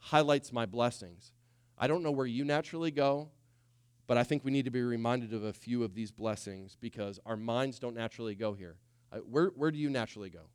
Highlights 0.00 0.52
my 0.52 0.66
blessings. 0.66 1.32
I 1.78 1.86
don't 1.86 2.02
know 2.02 2.10
where 2.10 2.26
you 2.26 2.44
naturally 2.44 2.90
go, 2.90 3.28
but 4.06 4.18
I 4.18 4.24
think 4.24 4.44
we 4.44 4.50
need 4.50 4.64
to 4.64 4.70
be 4.70 4.82
reminded 4.82 5.32
of 5.32 5.44
a 5.44 5.52
few 5.52 5.84
of 5.84 5.94
these 5.94 6.10
blessings 6.10 6.76
because 6.80 7.20
our 7.24 7.36
minds 7.36 7.78
don't 7.78 7.94
naturally 7.94 8.34
go 8.34 8.54
here. 8.54 8.76
Where, 9.28 9.46
where 9.54 9.70
do 9.70 9.78
you 9.78 9.88
naturally 9.88 10.30
go? 10.30 10.50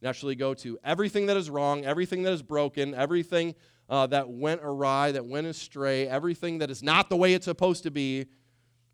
Naturally 0.00 0.34
go 0.36 0.54
to 0.54 0.78
everything 0.84 1.26
that 1.26 1.36
is 1.36 1.50
wrong, 1.50 1.84
everything 1.84 2.22
that 2.22 2.32
is 2.32 2.42
broken, 2.42 2.94
everything 2.94 3.54
uh, 3.88 4.06
that 4.08 4.28
went 4.28 4.60
awry, 4.62 5.12
that 5.12 5.24
went 5.24 5.46
astray, 5.46 6.06
everything 6.06 6.58
that 6.58 6.70
is 6.70 6.82
not 6.82 7.08
the 7.08 7.16
way 7.16 7.34
it's 7.34 7.46
supposed 7.46 7.82
to 7.84 7.90
be. 7.90 8.26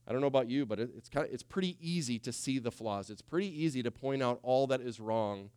I 0.07 0.13
don't 0.13 0.21
know 0.21 0.29
about 0.29 0.49
you, 0.49 0.67
but 0.67 0.79
it, 0.81 0.91
it's, 0.97 1.09
kind 1.09 1.27
of, 1.27 1.33
it's 1.33 1.43
pretty 1.43 1.77
easy 1.81 2.19
to 2.21 2.33
see 2.33 2.59
the 2.59 2.71
flaws. 2.71 3.11
It's 3.11 3.23
pretty 3.23 3.63
easy 3.63 3.83
to 3.83 3.91
point 3.91 4.23
out 4.23 4.39
all 4.43 4.67
that 4.69 4.81
is 4.81 5.01
wrong 5.01 5.51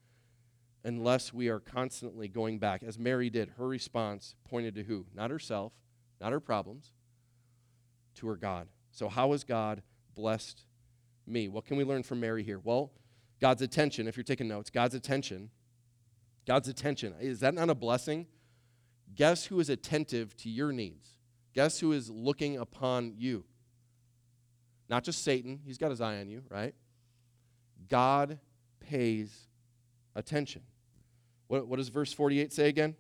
unless 0.88 1.34
we 1.34 1.50
are 1.50 1.60
constantly 1.60 2.30
going 2.30 2.60
back. 2.60 2.82
As 2.82 2.98
Mary 2.98 3.30
did, 3.30 3.52
her 3.58 3.68
response 3.68 4.36
pointed 4.50 4.74
to 4.76 4.84
who? 4.84 5.06
Not 5.14 5.30
herself, 5.30 5.74
not 6.22 6.32
her 6.32 6.40
problems, 6.40 6.94
to 8.16 8.28
her 8.28 8.38
God. 8.38 8.70
So, 8.92 9.10
how 9.10 9.34
has 9.34 9.44
God 9.44 9.84
blessed 10.16 10.62
me? 11.28 11.50
What 11.50 11.66
can 11.66 11.76
we 11.76 11.84
learn 11.84 12.04
from 12.04 12.22
Mary 12.22 12.42
here? 12.42 12.60
Well, 12.64 12.94
God's 13.42 13.62
attention, 13.62 14.08
if 14.08 14.16
you're 14.16 14.24
taking 14.24 14.48
notes, 14.48 14.70
God's 14.70 14.96
attention. 14.96 15.50
God's 16.48 16.70
attention. 16.70 17.14
Is 17.20 17.42
that 17.42 17.54
not 17.54 17.70
a 17.70 17.76
blessing? 17.76 18.26
Guess 19.14 19.46
who 19.48 19.60
is 19.60 19.70
attentive 19.70 20.38
to 20.38 20.50
your 20.50 20.72
needs? 20.72 21.10
Guess 21.54 21.82
who 21.82 21.92
is 21.92 22.10
looking 22.10 22.56
upon 22.58 23.14
you? 23.18 23.44
Not 24.88 25.04
just 25.04 25.22
Satan, 25.22 25.60
he's 25.66 25.78
got 25.78 25.90
his 25.90 26.00
eye 26.00 26.22
on 26.22 26.30
you, 26.30 26.44
right? 26.50 26.74
God 27.90 28.40
pays 28.80 29.48
attention. 30.16 30.62
What, 31.48 31.68
what 31.68 31.78
does 31.78 31.90
verse 31.90 32.14
48 32.14 32.52
say 32.52 32.68
again? 32.70 32.96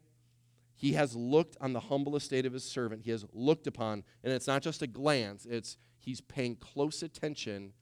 He 0.75 0.93
has 0.93 1.15
looked 1.15 1.57
on 1.59 1.73
the 1.73 1.79
humble 1.79 2.15
estate 2.15 2.45
of 2.45 2.53
his 2.53 2.63
servant. 2.63 3.01
He 3.03 3.11
has 3.11 3.25
looked 3.33 3.65
upon, 3.65 4.03
and 4.23 4.31
it's 4.31 4.47
not 4.47 4.61
just 4.61 4.81
a 4.81 4.87
glance, 4.87 5.45
it's 5.45 5.77
he's 5.97 6.21
paying 6.21 6.55
close 6.55 7.01
attention 7.01 7.73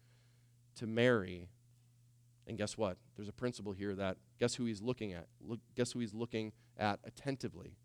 to 0.76 0.88
Mary. 0.88 1.50
And 2.48 2.58
guess 2.58 2.78
what? 2.78 2.98
There's 3.16 3.28
a 3.28 3.34
principle 3.34 3.74
here 3.74 3.96
that 3.96 4.18
guess 4.40 4.56
who 4.56 4.66
he's 4.66 4.82
looking 4.82 5.14
at? 5.14 5.28
Look, 5.42 5.60
guess 5.76 5.92
who 5.92 6.00
he's 6.00 6.14
looking 6.14 6.54
at 6.78 7.00
attentively? 7.04 7.76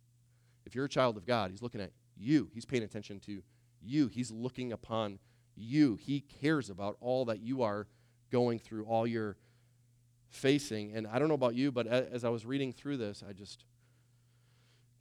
If 0.64 0.74
you're 0.74 0.84
a 0.84 0.88
child 0.88 1.16
of 1.16 1.26
God, 1.26 1.50
he's 1.50 1.62
looking 1.62 1.80
at 1.80 1.90
you. 2.16 2.50
He's 2.52 2.66
paying 2.66 2.82
attention 2.82 3.18
to 3.20 3.42
you. 3.80 4.08
He's 4.08 4.30
looking 4.30 4.72
upon 4.72 5.18
you. 5.56 5.96
He 5.96 6.20
cares 6.20 6.70
about 6.70 6.96
all 7.00 7.24
that 7.24 7.40
you 7.40 7.62
are 7.62 7.86
going 8.30 8.58
through, 8.58 8.84
all 8.84 9.06
your 9.06 9.36
facing. 10.30 10.96
And 10.96 11.06
I 11.06 11.18
don't 11.18 11.28
know 11.28 11.34
about 11.34 11.54
you, 11.54 11.70
but 11.70 11.86
as 11.86 12.24
I 12.24 12.28
was 12.28 12.46
reading 12.46 12.72
through 12.72 12.96
this, 12.96 13.22
I 13.28 13.32
just 13.32 13.64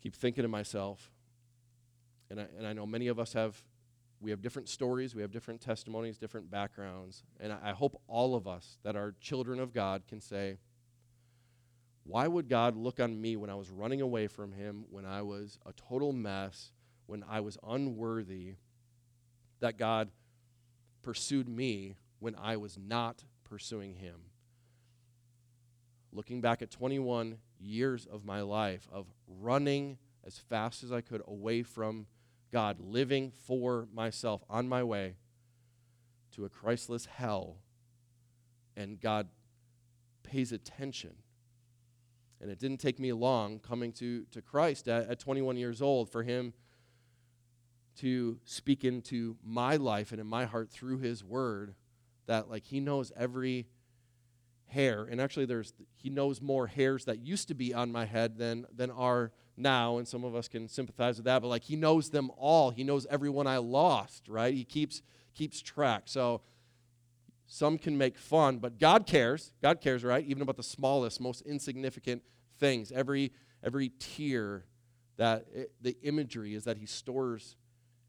keep 0.01 0.15
thinking 0.15 0.41
to 0.41 0.47
myself, 0.47 1.11
and 2.29 2.39
I, 2.39 2.47
and 2.57 2.67
I 2.67 2.73
know 2.73 2.85
many 2.85 3.07
of 3.07 3.19
us 3.19 3.33
have, 3.33 3.61
we 4.19 4.31
have 4.31 4.41
different 4.41 4.69
stories, 4.69 5.15
we 5.15 5.21
have 5.21 5.31
different 5.31 5.61
testimonies, 5.61 6.17
different 6.17 6.49
backgrounds. 6.49 7.23
And 7.39 7.53
I, 7.53 7.69
I 7.69 7.71
hope 7.71 8.01
all 8.07 8.35
of 8.35 8.47
us 8.47 8.77
that 8.83 8.95
are 8.95 9.15
children 9.21 9.59
of 9.59 9.73
God 9.73 10.03
can 10.07 10.19
say, 10.19 10.57
why 12.03 12.27
would 12.27 12.49
God 12.49 12.75
look 12.75 12.99
on 12.99 13.21
me 13.21 13.35
when 13.35 13.51
I 13.51 13.55
was 13.55 13.69
running 13.69 14.01
away 14.01 14.27
from 14.27 14.51
Him, 14.51 14.85
when 14.89 15.05
I 15.05 15.21
was 15.21 15.59
a 15.65 15.73
total 15.73 16.11
mess, 16.11 16.71
when 17.05 17.23
I 17.29 17.39
was 17.39 17.57
unworthy, 17.67 18.55
that 19.59 19.77
God 19.77 20.09
pursued 21.03 21.47
me 21.47 21.97
when 22.19 22.35
I 22.35 22.57
was 22.57 22.79
not 22.79 23.23
pursuing 23.43 23.93
Him? 23.93 24.15
Looking 26.11 26.41
back 26.41 26.61
at 26.61 26.71
21 26.71 27.37
years 27.59 28.05
of 28.05 28.25
my 28.25 28.41
life 28.41 28.87
of 28.91 29.05
running 29.27 29.97
as 30.25 30.37
fast 30.37 30.83
as 30.83 30.91
I 30.91 31.01
could 31.01 31.21
away 31.27 31.63
from 31.63 32.07
God, 32.51 32.79
living 32.79 33.31
for 33.45 33.87
myself 33.93 34.43
on 34.49 34.67
my 34.67 34.83
way 34.83 35.15
to 36.35 36.45
a 36.45 36.49
Christless 36.49 37.05
hell, 37.05 37.57
and 38.75 38.99
God 38.99 39.27
pays 40.23 40.51
attention. 40.51 41.15
And 42.41 42.49
it 42.49 42.59
didn't 42.59 42.79
take 42.79 42.99
me 42.99 43.11
long 43.11 43.59
coming 43.59 43.91
to, 43.93 44.23
to 44.31 44.41
Christ 44.41 44.87
at, 44.87 45.09
at 45.09 45.19
21 45.19 45.57
years 45.57 45.81
old 45.81 46.09
for 46.09 46.23
Him 46.23 46.53
to 47.97 48.39
speak 48.45 48.85
into 48.85 49.35
my 49.43 49.75
life 49.75 50.11
and 50.11 50.21
in 50.21 50.27
my 50.27 50.45
heart 50.45 50.69
through 50.69 50.99
His 50.99 51.23
Word 51.23 51.75
that, 52.27 52.49
like, 52.49 52.63
He 52.63 52.79
knows 52.79 53.11
every 53.17 53.67
hair. 54.69 55.07
And 55.09 55.19
actually, 55.19 55.45
there's 55.45 55.73
he 55.95 56.09
knows 56.09 56.41
more 56.41 56.67
hairs 56.67 57.05
that 57.05 57.19
used 57.19 57.47
to 57.49 57.53
be 57.53 57.73
on 57.73 57.91
my 57.91 58.05
head 58.05 58.37
than 58.37 58.65
than 58.75 58.91
are 58.91 59.31
now. 59.57 59.97
And 59.97 60.07
some 60.07 60.23
of 60.23 60.35
us 60.35 60.47
can 60.47 60.67
sympathize 60.67 61.17
with 61.17 61.25
that. 61.25 61.41
But 61.41 61.49
like 61.49 61.63
he 61.63 61.75
knows 61.75 62.09
them 62.09 62.31
all. 62.37 62.71
He 62.71 62.83
knows 62.83 63.05
everyone 63.09 63.47
I 63.47 63.57
lost. 63.57 64.27
Right? 64.27 64.53
He 64.53 64.63
keeps 64.63 65.01
keeps 65.33 65.61
track. 65.61 66.03
So 66.05 66.41
some 67.51 67.79
can 67.79 67.97
make 67.97 68.17
fun, 68.17 68.59
but 68.59 68.77
God 68.77 69.07
cares. 69.07 69.53
God 69.61 69.81
cares, 69.81 70.03
right? 70.03 70.23
Even 70.23 70.43
about 70.43 70.55
the 70.55 70.63
smallest, 70.63 71.19
most 71.19 71.41
insignificant 71.41 72.21
things. 72.59 72.91
Every 72.91 73.33
every 73.63 73.89
tear 73.99 74.65
that 75.17 75.45
it, 75.53 75.71
the 75.81 75.97
imagery 76.03 76.53
is 76.53 76.65
that 76.65 76.77
he 76.77 76.85
stores 76.85 77.57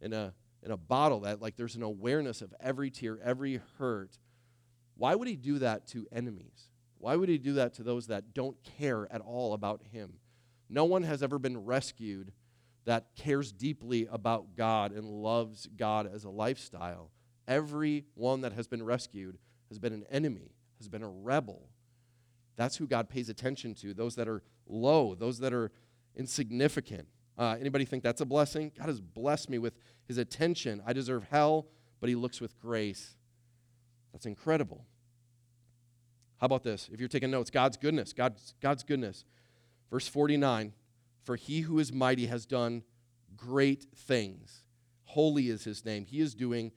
in 0.01 0.13
a 0.13 0.35
in 0.63 0.71
a 0.71 0.77
bottle 0.77 1.21
that 1.21 1.41
like 1.41 1.57
there's 1.57 1.75
an 1.75 1.83
awareness 1.83 2.43
of 2.43 2.55
every 2.61 2.91
tear, 2.91 3.19
every 3.25 3.61
hurt 3.79 4.19
why 5.01 5.15
would 5.15 5.29
he 5.29 5.37
do 5.37 5.61
that 5.61 5.87
to 5.89 6.07
enemies? 6.13 6.69
Why 6.99 7.17
would 7.17 7.31
he 7.31 7.39
do 7.39 7.55
that 7.55 7.73
to 7.77 7.83
those 7.83 8.09
that 8.09 8.35
don't 8.35 8.59
care 8.79 9.09
at 9.11 9.23
all 9.23 9.55
about 9.55 9.81
him? 9.91 10.13
No 10.69 10.85
one 10.85 11.05
has 11.05 11.23
ever 11.23 11.39
been 11.39 11.65
rescued 11.65 12.33
that 12.85 13.07
cares 13.17 13.51
deeply 13.51 14.07
about 14.13 14.57
God 14.57 14.93
and 14.93 15.07
loves 15.07 15.67
God 15.75 16.07
as 16.07 16.25
a 16.25 16.29
lifestyle. 16.29 17.11
Every 17.49 18.05
one 18.13 18.43
that 18.43 18.53
has 18.53 18.69
been 18.69 18.83
rescued 18.83 19.39
has 19.71 19.79
been 19.79 19.95
an 19.95 20.05
enemy, 20.11 20.53
has 20.77 20.89
been 20.91 21.03
a 21.03 21.09
rebel. 21.09 21.71
That's 22.57 22.77
who 22.77 22.87
God 22.87 23.09
pays 23.09 23.31
attention 23.31 23.75
to, 23.77 23.95
those 23.95 24.17
that 24.17 24.29
are 24.29 24.43
low, 24.67 25.15
those 25.15 25.39
that 25.39 25.55
are 25.55 25.73
insignificant. 26.15 27.09
Uh, 27.39 27.57
anybody 27.59 27.87
think 27.87 28.03
that's 28.03 28.21
a 28.21 28.27
blessing? 28.27 28.71
God 28.77 28.89
has 28.89 29.01
blessed 29.01 29.49
me 29.49 29.57
with 29.57 29.79
his 30.07 30.19
attention. 30.19 30.83
I 30.87 30.93
deserve 30.93 31.25
hell, 31.31 31.69
but 32.01 32.11
he 32.11 32.17
looks 32.17 32.39
with 32.39 32.61
grace. 32.61 33.17
That's 34.13 34.27
incredible. 34.27 34.85
How 36.39 36.47
about 36.47 36.63
this? 36.63 36.89
If 36.93 37.01
you're 37.01 37.09
taking 37.09 37.31
notes, 37.31 37.51
God's 37.51 37.77
goodness, 37.77 38.13
God's, 38.13 38.55
God's 38.61 38.83
goodness. 38.83 39.25
Verse 39.91 40.09
49 40.09 40.73
For 41.23 41.37
he 41.37 41.61
who 41.61 41.79
is 41.79 41.93
mighty 41.93 42.27
has 42.27 42.47
done 42.47 42.83
great 43.37 43.87
things. 43.95 44.65
Holy 45.05 45.49
is 45.49 45.65
his 45.65 45.85
name. 45.85 46.05
He 46.07 46.21
is 46.21 46.35
doing 46.35 46.73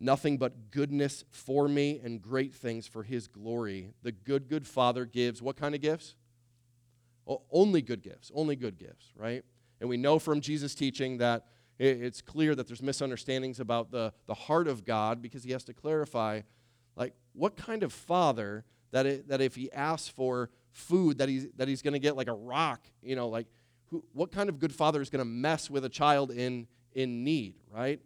nothing 0.00 0.38
but 0.38 0.70
goodness 0.70 1.24
for 1.30 1.68
me 1.68 2.00
and 2.02 2.22
great 2.22 2.54
things 2.54 2.86
for 2.86 3.02
his 3.02 3.26
glory. 3.26 3.94
The 4.02 4.12
good, 4.12 4.48
good 4.48 4.66
Father 4.66 5.04
gives 5.04 5.42
what 5.42 5.56
kind 5.56 5.74
of 5.74 5.80
gifts? 5.80 6.14
Only 7.50 7.82
good 7.82 8.02
gifts, 8.02 8.30
only 8.34 8.56
good 8.56 8.78
gifts, 8.78 9.12
right? 9.16 9.44
And 9.80 9.88
we 9.88 9.96
know 9.96 10.18
from 10.18 10.40
Jesus' 10.40 10.74
teaching 10.74 11.18
that 11.18 11.46
it's 11.78 12.20
clear 12.20 12.54
that 12.54 12.66
there's 12.66 12.82
misunderstandings 12.82 13.60
about 13.60 13.90
the, 13.90 14.12
the 14.26 14.34
heart 14.34 14.66
of 14.66 14.84
God 14.84 15.22
because 15.22 15.44
he 15.44 15.52
has 15.52 15.64
to 15.64 15.72
clarify 15.72 16.40
like, 16.96 17.14
what 17.32 17.56
kind 17.56 17.84
of 17.84 17.92
father 17.92 18.64
that, 18.90 19.06
it, 19.06 19.28
that 19.28 19.40
if 19.40 19.54
he 19.54 19.70
asks 19.72 20.08
for 20.08 20.50
food, 20.72 21.18
that 21.18 21.28
he's, 21.28 21.46
that 21.56 21.68
he's 21.68 21.80
going 21.80 21.92
to 21.92 22.00
get 22.00 22.16
like 22.16 22.28
a 22.28 22.32
rock, 22.32 22.80
you 23.02 23.14
know, 23.14 23.28
like, 23.28 23.46
who, 23.86 24.04
what 24.12 24.32
kind 24.32 24.48
of 24.48 24.58
good 24.58 24.74
father 24.74 25.00
is 25.00 25.08
going 25.08 25.20
to 25.20 25.24
mess 25.24 25.70
with 25.70 25.84
a 25.84 25.88
child 25.88 26.30
in, 26.30 26.66
in 26.92 27.24
need, 27.24 27.54
right? 27.72 28.00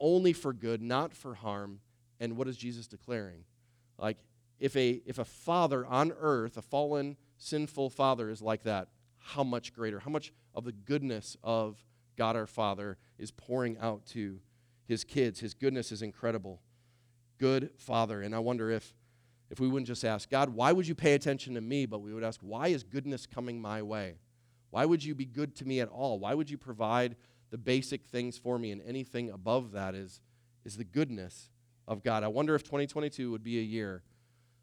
Only 0.00 0.32
for 0.32 0.52
good, 0.52 0.80
not 0.80 1.14
for 1.14 1.34
harm. 1.34 1.80
And 2.18 2.36
what 2.36 2.48
is 2.48 2.56
Jesus 2.56 2.86
declaring? 2.86 3.44
Like, 3.98 4.16
if 4.58 4.74
a, 4.76 5.02
if 5.06 5.18
a 5.18 5.24
father 5.24 5.84
on 5.86 6.12
earth, 6.18 6.56
a 6.56 6.62
fallen, 6.62 7.16
sinful 7.36 7.90
father, 7.90 8.30
is 8.30 8.40
like 8.40 8.62
that, 8.62 8.88
how 9.18 9.44
much 9.44 9.72
greater? 9.72 10.00
How 10.00 10.10
much 10.10 10.32
of 10.54 10.64
the 10.64 10.72
goodness 10.72 11.36
of 11.44 11.76
God 12.16 12.36
our 12.36 12.46
Father 12.46 12.98
is 13.18 13.30
pouring 13.30 13.78
out 13.78 14.06
to 14.06 14.40
his 14.86 15.04
kids? 15.04 15.40
His 15.40 15.54
goodness 15.54 15.92
is 15.92 16.02
incredible 16.02 16.60
good 17.42 17.70
father. 17.76 18.22
And 18.22 18.36
I 18.36 18.38
wonder 18.38 18.70
if, 18.70 18.94
if 19.50 19.58
we 19.58 19.66
wouldn't 19.66 19.88
just 19.88 20.04
ask, 20.04 20.30
God, 20.30 20.50
why 20.50 20.70
would 20.70 20.86
you 20.86 20.94
pay 20.94 21.14
attention 21.14 21.54
to 21.54 21.60
me? 21.60 21.86
But 21.86 21.98
we 21.98 22.14
would 22.14 22.22
ask, 22.22 22.38
why 22.40 22.68
is 22.68 22.84
goodness 22.84 23.26
coming 23.26 23.60
my 23.60 23.82
way? 23.82 24.18
Why 24.70 24.84
would 24.84 25.02
you 25.02 25.16
be 25.16 25.24
good 25.24 25.56
to 25.56 25.64
me 25.64 25.80
at 25.80 25.88
all? 25.88 26.20
Why 26.20 26.34
would 26.34 26.48
you 26.48 26.56
provide 26.56 27.16
the 27.50 27.58
basic 27.58 28.06
things 28.06 28.38
for 28.38 28.60
me? 28.60 28.70
And 28.70 28.80
anything 28.82 29.28
above 29.28 29.72
that 29.72 29.96
is, 29.96 30.20
is 30.64 30.76
the 30.76 30.84
goodness 30.84 31.50
of 31.88 32.04
God. 32.04 32.22
I 32.22 32.28
wonder 32.28 32.54
if 32.54 32.62
2022 32.62 33.32
would 33.32 33.42
be 33.42 33.58
a 33.58 33.62
year 33.62 34.04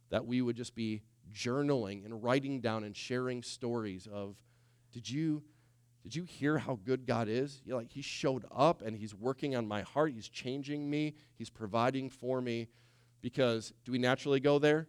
that 0.09 0.25
we 0.25 0.41
would 0.41 0.55
just 0.55 0.73
be 0.73 1.01
journaling 1.33 2.05
and 2.05 2.23
writing 2.23 2.61
down 2.61 2.85
and 2.85 2.95
sharing 2.95 3.43
stories 3.43 4.07
of 4.09 4.37
did 4.93 5.09
you 5.09 5.43
did 6.03 6.15
you 6.15 6.23
hear 6.23 6.57
how 6.57 6.79
good 6.83 7.05
God 7.05 7.27
is? 7.27 7.61
You're 7.65 7.77
like 7.77 7.91
he 7.91 8.01
showed 8.01 8.45
up 8.55 8.81
and 8.81 8.95
he's 8.95 9.13
working 9.13 9.55
on 9.55 9.67
my 9.67 9.81
heart. 9.81 10.13
He's 10.13 10.29
changing 10.29 10.89
me. 10.89 11.15
He's 11.37 11.49
providing 11.49 12.09
for 12.09 12.41
me. 12.41 12.67
Because 13.21 13.73
do 13.83 13.91
we 13.91 13.97
naturally 13.97 14.39
go 14.39 14.59
there? 14.59 14.87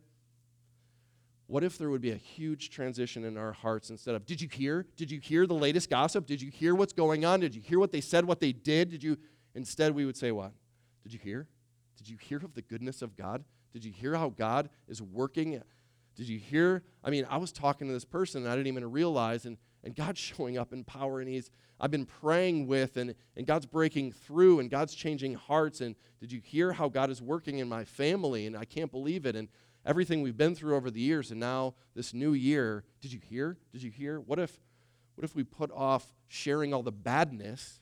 What 1.48 1.64
if 1.64 1.76
there 1.78 1.90
would 1.90 2.00
be 2.00 2.12
a 2.12 2.16
huge 2.16 2.70
transition 2.70 3.24
in 3.24 3.36
our 3.36 3.52
hearts 3.52 3.90
instead 3.90 4.14
of, 4.14 4.24
did 4.24 4.40
you 4.40 4.48
hear? 4.48 4.86
Did 4.96 5.10
you 5.10 5.18
hear 5.18 5.48
the 5.48 5.54
latest 5.54 5.90
gossip? 5.90 6.26
Did 6.26 6.40
you 6.40 6.48
hear 6.48 6.76
what's 6.76 6.92
going 6.92 7.24
on? 7.24 7.40
Did 7.40 7.56
you 7.56 7.60
hear 7.60 7.80
what 7.80 7.90
they 7.90 8.00
said, 8.00 8.24
what 8.24 8.38
they 8.38 8.52
did? 8.52 8.90
Did 8.90 9.02
you? 9.02 9.18
Instead, 9.56 9.92
we 9.92 10.06
would 10.06 10.16
say, 10.16 10.30
what? 10.30 10.52
Did 11.02 11.12
you 11.12 11.18
hear? 11.18 11.48
Did 11.96 12.08
you 12.08 12.16
hear 12.20 12.38
of 12.38 12.54
the 12.54 12.62
goodness 12.62 13.02
of 13.02 13.16
God? 13.16 13.42
Did 13.72 13.84
you 13.84 13.90
hear 13.90 14.14
how 14.14 14.28
God 14.28 14.70
is 14.86 15.02
working? 15.02 15.60
Did 16.14 16.28
you 16.28 16.38
hear? 16.38 16.84
I 17.02 17.10
mean, 17.10 17.26
I 17.28 17.38
was 17.38 17.50
talking 17.50 17.88
to 17.88 17.92
this 17.92 18.04
person 18.04 18.42
and 18.42 18.52
I 18.52 18.54
didn't 18.54 18.68
even 18.68 18.88
realize, 18.88 19.44
and, 19.44 19.56
and 19.84 19.94
God's 19.94 20.18
showing 20.20 20.58
up 20.58 20.72
in 20.72 20.84
power, 20.84 21.20
and 21.20 21.28
He's 21.28 21.50
I've 21.80 21.90
been 21.90 22.06
praying 22.06 22.66
with, 22.66 22.98
and, 22.98 23.14
and 23.36 23.46
God's 23.46 23.64
breaking 23.64 24.12
through, 24.12 24.60
and 24.60 24.70
God's 24.70 24.94
changing 24.94 25.34
hearts. 25.34 25.80
And 25.80 25.96
did 26.20 26.30
you 26.30 26.40
hear 26.44 26.72
how 26.72 26.88
God 26.88 27.08
is 27.08 27.22
working 27.22 27.58
in 27.58 27.68
my 27.68 27.84
family? 27.84 28.46
And 28.46 28.54
I 28.54 28.66
can't 28.66 28.90
believe 28.90 29.24
it. 29.24 29.34
And 29.34 29.48
everything 29.86 30.20
we've 30.20 30.36
been 30.36 30.54
through 30.54 30.76
over 30.76 30.90
the 30.90 31.00
years, 31.00 31.30
and 31.30 31.40
now 31.40 31.74
this 31.94 32.12
new 32.12 32.34
year. 32.34 32.84
Did 33.00 33.12
you 33.12 33.18
hear? 33.18 33.56
Did 33.72 33.82
you 33.82 33.90
hear? 33.90 34.20
What 34.20 34.38
if, 34.38 34.58
what 35.14 35.24
if 35.24 35.34
we 35.34 35.42
put 35.42 35.70
off 35.72 36.12
sharing 36.28 36.74
all 36.74 36.82
the 36.82 36.92
badness 36.92 37.80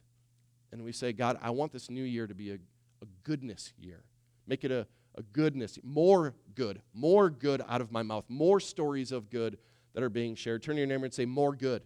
and 0.70 0.84
we 0.84 0.92
say, 0.92 1.12
God, 1.12 1.38
I 1.42 1.50
want 1.50 1.72
this 1.72 1.90
new 1.90 2.02
year 2.04 2.26
to 2.26 2.34
be 2.34 2.50
a, 2.52 2.54
a 2.54 3.06
goodness 3.24 3.72
year. 3.78 4.04
Make 4.46 4.64
it 4.64 4.70
a, 4.70 4.86
a 5.16 5.22
goodness, 5.22 5.78
more 5.82 6.34
good, 6.54 6.82
more 6.94 7.30
good 7.30 7.62
out 7.68 7.80
of 7.80 7.90
my 7.90 8.02
mouth, 8.02 8.24
more 8.28 8.60
stories 8.60 9.12
of 9.12 9.30
good 9.30 9.58
that 9.98 10.04
are 10.04 10.10
being 10.10 10.36
shared. 10.36 10.62
Turn 10.62 10.76
to 10.76 10.80
your 10.80 10.86
neighbor 10.86 11.04
and 11.04 11.12
say, 11.12 11.26
more 11.26 11.56
good. 11.56 11.82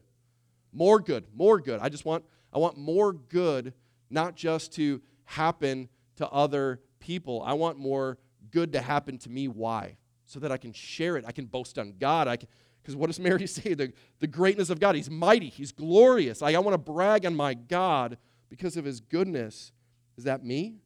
More 0.73 1.01
good, 1.01 1.25
more 1.35 1.61
good. 1.61 1.81
I 1.81 1.89
just 1.89 2.05
want, 2.05 2.25
I 2.53 2.59
want 2.59 2.77
more 2.77 3.13
good, 3.13 3.73
not 4.11 4.37
just 4.37 4.75
to 4.75 5.01
happen 5.25 5.89
to 6.17 6.29
other 6.29 6.81
people. 7.01 7.43
I 7.45 7.55
want 7.55 7.79
more 7.79 8.19
good 8.51 8.73
to 8.73 8.81
happen 8.81 9.19
to 9.19 9.31
me. 9.31 9.49
Why? 9.49 9.97
so 10.33 10.41
that 10.41 10.51
I 10.51 10.57
can 10.57 10.73
share 10.73 11.17
it. 11.17 11.25
I 11.27 11.33
can 11.33 11.45
boast 11.45 11.79
on 11.79 11.95
God. 11.99 12.27
I 12.27 12.37
can 12.37 12.49
because 12.83 12.97
what 12.97 13.09
does 13.09 13.21
Mary 13.21 13.47
say? 13.47 13.75
The, 13.75 13.93
the 14.19 14.27
greatness 14.27 14.71
of 14.71 14.81
God. 14.81 14.97
He's 14.97 15.11
mighty. 15.11 15.49
He's 15.49 15.73
glorious. 15.73 16.43
I, 16.43 16.53
I 16.55 16.59
want 16.59 16.75
to 16.75 16.79
brag 16.79 17.27
on 17.27 17.37
my 17.37 17.55
God 17.55 18.19
because 18.49 18.77
of 18.77 18.85
his 18.85 19.01
goodness. 19.01 19.73
Is 20.17 20.25
that 20.25 20.45
me? 20.45 20.79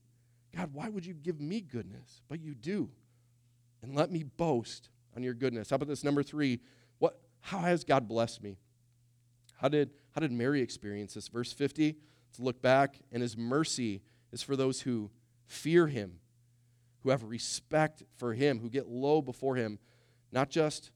God, 0.54 0.71
why 0.73 0.88
would 0.88 1.06
you 1.06 1.14
give 1.14 1.40
me 1.40 1.61
goodness? 1.61 2.23
But 2.28 2.40
you 2.40 2.54
do. 2.54 2.90
And 3.83 3.95
let 3.95 4.11
me 4.11 4.25
boast 4.25 4.90
on 5.16 5.23
your 5.23 5.35
goodness. 5.35 5.71
How 5.71 5.76
about 5.76 5.88
this 5.88 6.04
number 6.04 6.23
three? 6.23 6.61
How 7.46 7.58
has 7.58 7.84
God 7.84 8.08
blessed 8.08 8.42
me? 8.42 8.58
How 9.58 9.68
did 9.68 9.90
how 10.12 10.20
did 10.20 10.32
Mary 10.32 10.62
experience 10.62 11.14
this? 11.14 11.28
Verse 11.28 11.52
50. 11.52 11.96
Let's 12.28 12.40
look 12.40 12.62
back. 12.62 13.00
And 13.12 13.22
his 13.22 13.36
mercy 13.36 14.02
is 14.32 14.42
for 14.42 14.56
those 14.56 14.82
who 14.82 15.10
fear 15.46 15.86
him 15.86 16.20
who 17.06 17.10
have 17.10 17.22
respect 17.22 18.02
for 18.16 18.34
him, 18.34 18.58
who 18.58 18.68
get 18.68 18.88
low 18.88 19.22
before 19.22 19.54
him, 19.54 19.78
not 20.32 20.50
just 20.50 20.90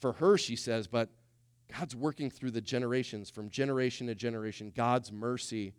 for 0.00 0.14
her, 0.14 0.36
she 0.36 0.56
says, 0.56 0.88
but 0.88 1.10
God's 1.72 1.94
working 1.94 2.28
through 2.28 2.50
the 2.50 2.60
generations, 2.60 3.30
from 3.30 3.48
generation 3.48 4.08
to 4.08 4.16
generation, 4.16 4.72
God's 4.74 5.12
mercy. 5.12 5.74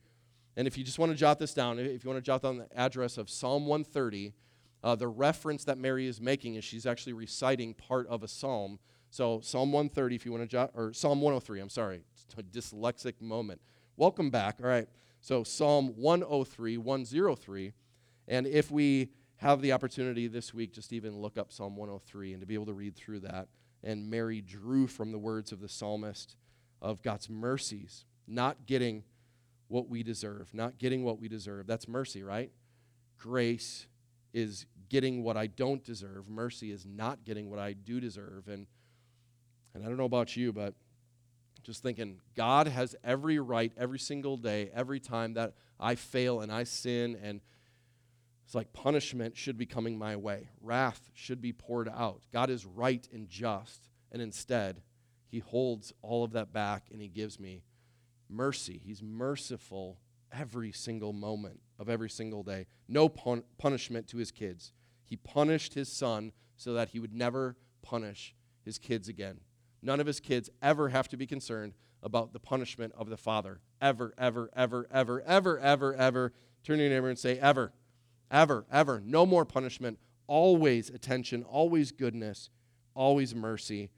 And 0.56 0.66
if 0.66 0.78
you 0.78 0.84
just 0.86 0.98
want 0.98 1.12
to 1.12 1.18
jot 1.18 1.40
this 1.40 1.54
down, 1.54 1.78
if 1.78 2.06
you 2.06 2.10
want 2.10 2.24
to 2.24 2.26
jot 2.26 2.42
down 2.42 2.60
the 2.60 2.70
address 2.74 3.18
of 3.18 3.30
Psalm 3.30 3.66
130, 3.66 4.34
uh, 4.82 4.96
the 4.96 5.10
reference 5.10 5.66
that 5.66 5.78
Mary 5.78 6.08
is 6.08 6.22
making 6.22 6.56
is 6.56 6.64
she's 6.64 6.86
actually 6.86 7.12
reciting 7.12 7.74
part 7.74 8.08
of 8.08 8.24
a 8.24 8.30
psalm. 8.30 8.80
So 9.10 9.40
Psalm 9.42 9.72
130, 9.72 10.16
if 10.16 10.26
you 10.26 10.32
want 10.32 10.44
to 10.44 10.48
jot, 10.48 10.72
or 10.74 10.94
Psalm 10.94 11.22
103, 11.22 11.60
I'm 11.60 11.70
sorry, 11.70 12.02
dyslexic 12.52 13.22
moment. 13.22 13.62
Welcome 13.96 14.30
back. 14.30 14.58
All 14.62 14.70
right. 14.70 14.88
So 15.22 15.44
Psalm 15.44 15.94
103, 15.96 16.78
103. 16.78 17.74
And 18.28 18.46
if 18.46 18.70
we 18.70 19.10
have 19.38 19.62
the 19.62 19.72
opportunity 19.72 20.28
this 20.28 20.54
week, 20.54 20.74
just 20.74 20.94
even 20.94 21.22
look 21.22 21.38
up 21.38 21.52
Psalm 21.52 21.76
103 21.76 22.34
and 22.34 22.42
to 22.42 22.48
be 22.48 22.54
able 22.54 22.66
to 22.66 22.74
read 22.74 22.96
through 22.96 23.22
that. 23.22 23.48
And 23.84 24.10
Mary 24.10 24.42
drew 24.42 24.88
from 24.88 25.12
the 25.12 25.20
words 25.20 25.52
of 25.52 25.62
the 25.62 25.70
psalmist 25.70 26.36
of 26.82 27.02
God's 27.02 27.30
mercies, 27.30 28.06
not 28.28 28.66
getting 28.66 29.04
what 29.68 29.88
we 29.88 30.04
deserve, 30.04 30.54
not 30.54 30.78
getting 30.78 31.04
what 31.04 31.20
we 31.20 31.28
deserve. 31.28 31.68
That's 31.68 31.88
mercy, 31.88 32.24
right? 32.24 32.52
Grace 33.18 33.88
is 34.34 34.66
getting 34.90 35.24
what 35.24 35.38
I 35.38 35.48
don't 35.48 35.84
deserve. 35.84 36.30
Mercy 36.30 36.72
is 36.72 36.86
not 36.86 37.24
getting 37.24 37.50
what 37.50 37.60
I 37.60 37.74
do 37.74 38.00
deserve. 38.00 38.48
And 38.48 38.68
and 39.78 39.86
I 39.86 39.90
don't 39.90 39.98
know 39.98 40.06
about 40.06 40.36
you, 40.36 40.52
but 40.52 40.74
just 41.64 41.84
thinking 41.84 42.20
God 42.36 42.68
has 42.68 42.96
every 43.04 43.40
right 43.40 43.72
every 43.78 44.00
single 44.00 44.38
day, 44.38 44.70
every 44.74 45.00
time 45.00 45.34
that 45.34 45.54
I 45.80 45.96
fail 45.96 46.42
and 46.42 46.52
I 46.52 46.64
sin 46.64 47.18
and 47.22 47.42
it's 48.46 48.56
like 48.56 48.72
punishment 48.72 49.36
should 49.36 49.58
be 49.58 49.66
coming 49.66 49.98
my 49.98 50.16
way, 50.16 50.48
wrath 50.62 51.10
should 51.14 51.42
be 51.42 51.52
poured 51.52 51.90
out. 51.90 52.22
God 52.32 52.50
is 52.50 52.66
right 52.66 53.06
and 53.12 53.28
just, 53.28 53.90
and 54.10 54.22
instead, 54.22 54.82
He 55.28 55.40
holds 55.40 55.92
all 56.02 56.24
of 56.24 56.32
that 56.32 56.54
back 56.54 56.86
and 56.90 57.02
He 57.02 57.10
gives 57.10 57.42
me 57.42 57.64
mercy. 58.30 58.82
He's 58.82 59.04
merciful 59.04 60.00
every 60.32 60.72
single 60.72 61.12
moment 61.12 61.60
of 61.78 61.90
every 61.90 62.10
single 62.10 62.44
day. 62.44 62.68
No 62.88 63.10
pun- 63.10 63.44
punishment 63.58 64.08
to 64.08 64.18
His 64.18 64.32
kids. 64.32 64.72
He 65.06 65.18
punished 65.18 65.74
His 65.74 65.92
son 65.92 66.32
so 66.56 66.72
that 66.72 66.90
He 66.92 67.00
would 67.00 67.14
never 67.14 67.58
punish 67.82 68.34
His 68.64 68.78
kids 68.78 69.10
again. 69.10 69.42
None 69.82 70.00
of 70.00 70.08
His 70.08 70.20
kids 70.20 70.50
ever 70.62 70.90
have 70.90 71.08
to 71.10 71.18
be 71.18 71.28
concerned 71.28 71.74
about 72.04 72.34
the 72.34 72.40
punishment 72.40 72.94
of 72.98 73.10
the 73.10 73.18
Father. 73.18 73.60
Ever, 73.82 74.14
ever, 74.18 74.50
ever, 74.56 74.88
ever, 74.92 75.22
ever, 75.22 75.60
ever, 75.60 75.96
ever. 75.96 76.34
Turn 76.64 76.78
to 76.78 76.84
your 76.84 76.94
neighbor 76.94 77.10
and 77.10 77.20
say, 77.20 77.40
ever. 77.40 77.74
Ever, 78.30 78.66
ever. 78.72 79.02
No 79.06 79.26
more 79.26 79.46
punishment. 79.46 80.00
Always 80.28 80.90
attention, 80.90 81.44
always 81.44 81.92
goodness, 81.92 82.50
always 82.94 83.34
mercy. 83.34 83.90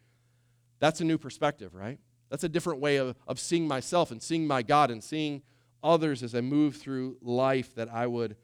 That's 0.80 1.02
a 1.02 1.04
new 1.04 1.18
perspective, 1.18 1.74
right? 1.74 2.00
That's 2.30 2.44
a 2.44 2.50
different 2.50 2.80
way 2.80 2.98
of, 2.98 3.16
of 3.28 3.40
seeing 3.40 3.68
myself 3.68 4.12
and 4.12 4.22
seeing 4.22 4.46
my 4.46 4.62
God 4.62 4.92
and 4.92 5.04
seeing 5.04 5.42
others 5.82 6.22
as 6.22 6.36
I 6.36 6.42
move 6.42 6.76
through 6.76 7.18
life 7.22 7.74
that 7.76 7.92
I 7.92 8.06
would 8.06 8.36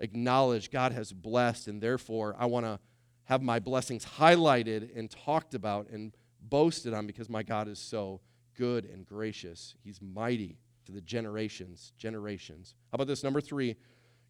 acknowledge 0.00 0.70
God 0.70 0.92
has 0.92 1.12
blessed, 1.12 1.68
and 1.68 1.80
therefore 1.80 2.34
I 2.38 2.46
want 2.46 2.66
to 2.66 2.78
have 3.24 3.42
my 3.42 3.58
blessings 3.58 4.04
highlighted 4.04 4.96
and 4.96 5.10
talked 5.10 5.54
about 5.54 5.88
and 5.90 6.12
boasted 6.48 6.94
on 6.94 7.06
because 7.06 7.28
my 7.28 7.42
God 7.42 7.68
is 7.68 7.78
so 7.78 8.20
good 8.56 8.84
and 8.84 9.06
gracious. 9.06 9.74
He's 9.82 10.00
mighty 10.00 10.58
to 10.86 10.92
the 10.92 11.00
generations, 11.00 11.92
generations. 11.98 12.74
How 12.90 12.96
about 12.96 13.08
this? 13.08 13.22
Number 13.22 13.40
three, 13.40 13.76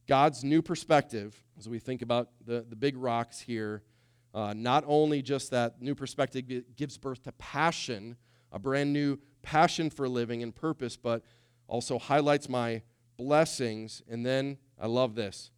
God's 0.06 0.44
new 0.44 0.62
perspective, 0.62 1.36
as 1.58 1.68
we 1.68 1.78
think 1.78 2.02
about 2.02 2.30
the, 2.44 2.64
the 2.68 2.76
big 2.76 2.96
rocks 2.96 3.40
here, 3.40 3.82
uh, 4.34 4.54
not 4.54 4.84
only 4.86 5.22
just 5.22 5.50
that 5.50 5.80
new 5.80 5.94
perspective 5.94 6.44
gives 6.76 6.98
birth 6.98 7.22
to 7.24 7.32
passion, 7.32 8.16
a 8.52 8.58
brand 8.58 8.92
new 8.92 9.18
passion 9.42 9.90
for 9.90 10.08
living 10.08 10.42
and 10.42 10.54
purpose, 10.54 10.96
but 10.96 11.22
also 11.68 11.98
highlights 11.98 12.48
my 12.48 12.82
blessings. 13.16 14.02
And 14.08 14.24
then, 14.24 14.58
I 14.80 14.86
love 14.86 15.14
this, 15.14 15.50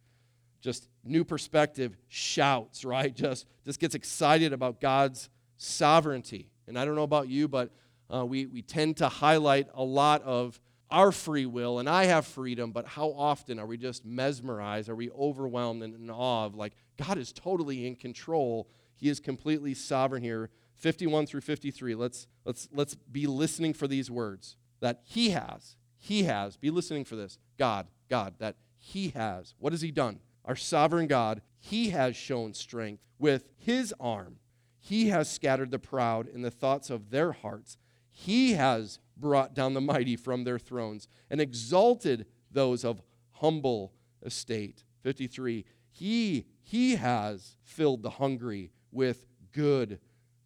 just 0.61 0.87
new 1.03 1.23
perspective 1.23 1.97
shouts, 2.07 2.85
right? 2.85 3.15
Just, 3.19 3.45
just 3.65 3.79
gets 3.79 3.95
excited 3.95 4.53
about 4.53 4.81
God's 4.81 5.29
sovereignty. 5.59 6.49
And 6.67 6.79
I 6.79 6.85
don't 6.85 6.95
know 6.95 7.03
about 7.03 7.27
you, 7.27 7.47
but 7.47 7.69
uh, 8.11 8.25
we, 8.25 8.47
we 8.47 8.63
tend 8.63 8.97
to 8.97 9.09
highlight 9.09 9.67
a 9.75 9.83
lot 9.83 10.23
of 10.23 10.59
our 10.89 11.11
free 11.11 11.45
will 11.45 11.77
and 11.77 11.87
I 11.87 12.05
have 12.05 12.25
freedom, 12.25 12.71
but 12.71 12.87
how 12.87 13.09
often 13.09 13.59
are 13.59 13.67
we 13.67 13.77
just 13.77 14.03
mesmerized? 14.05 14.89
Are 14.89 14.95
we 14.95 15.11
overwhelmed 15.11 15.83
and 15.83 15.93
in 15.93 16.09
awe 16.09 16.45
of 16.45 16.55
like, 16.55 16.73
God 16.97 17.19
is 17.19 17.31
totally 17.31 17.85
in 17.85 17.95
control? 17.95 18.67
He 18.95 19.09
is 19.09 19.19
completely 19.19 19.75
sovereign 19.75 20.23
here. 20.23 20.49
51 20.77 21.27
through 21.27 21.41
53. 21.41 21.93
Let's, 21.93 22.25
let's, 22.45 22.69
let's 22.71 22.95
be 22.95 23.27
listening 23.27 23.73
for 23.73 23.87
these 23.87 24.09
words 24.09 24.55
that 24.79 25.01
He 25.03 25.31
has. 25.31 25.75
He 25.97 26.23
has. 26.23 26.55
Be 26.55 26.69
listening 26.69 27.05
for 27.05 27.17
this. 27.17 27.37
God, 27.57 27.87
God, 28.09 28.35
that 28.39 28.55
He 28.77 29.09
has. 29.09 29.53
What 29.59 29.73
has 29.73 29.81
He 29.81 29.91
done? 29.91 30.19
Our 30.45 30.55
sovereign 30.55 31.07
God, 31.07 31.41
He 31.59 31.89
has 31.89 32.15
shown 32.15 32.53
strength 32.53 33.05
with 33.19 33.49
His 33.57 33.93
arm. 33.99 34.37
He 34.79 35.09
has 35.09 35.29
scattered 35.29 35.71
the 35.71 35.79
proud 35.79 36.27
in 36.27 36.41
the 36.41 36.51
thoughts 36.51 36.89
of 36.89 37.09
their 37.09 37.31
hearts. 37.31 37.77
He 38.11 38.53
has 38.53 38.99
brought 39.17 39.53
down 39.53 39.73
the 39.73 39.81
mighty 39.81 40.15
from 40.15 40.43
their 40.43 40.59
thrones 40.59 41.07
and 41.29 41.41
exalted 41.41 42.25
those 42.51 42.83
of 42.83 43.01
humble 43.33 43.93
estate. 44.23 44.83
53. 45.03 45.65
He, 45.91 46.45
he 46.61 46.95
has 46.95 47.57
filled 47.63 48.03
the 48.03 48.09
hungry 48.11 48.71
with 48.91 49.25
good 49.51 49.99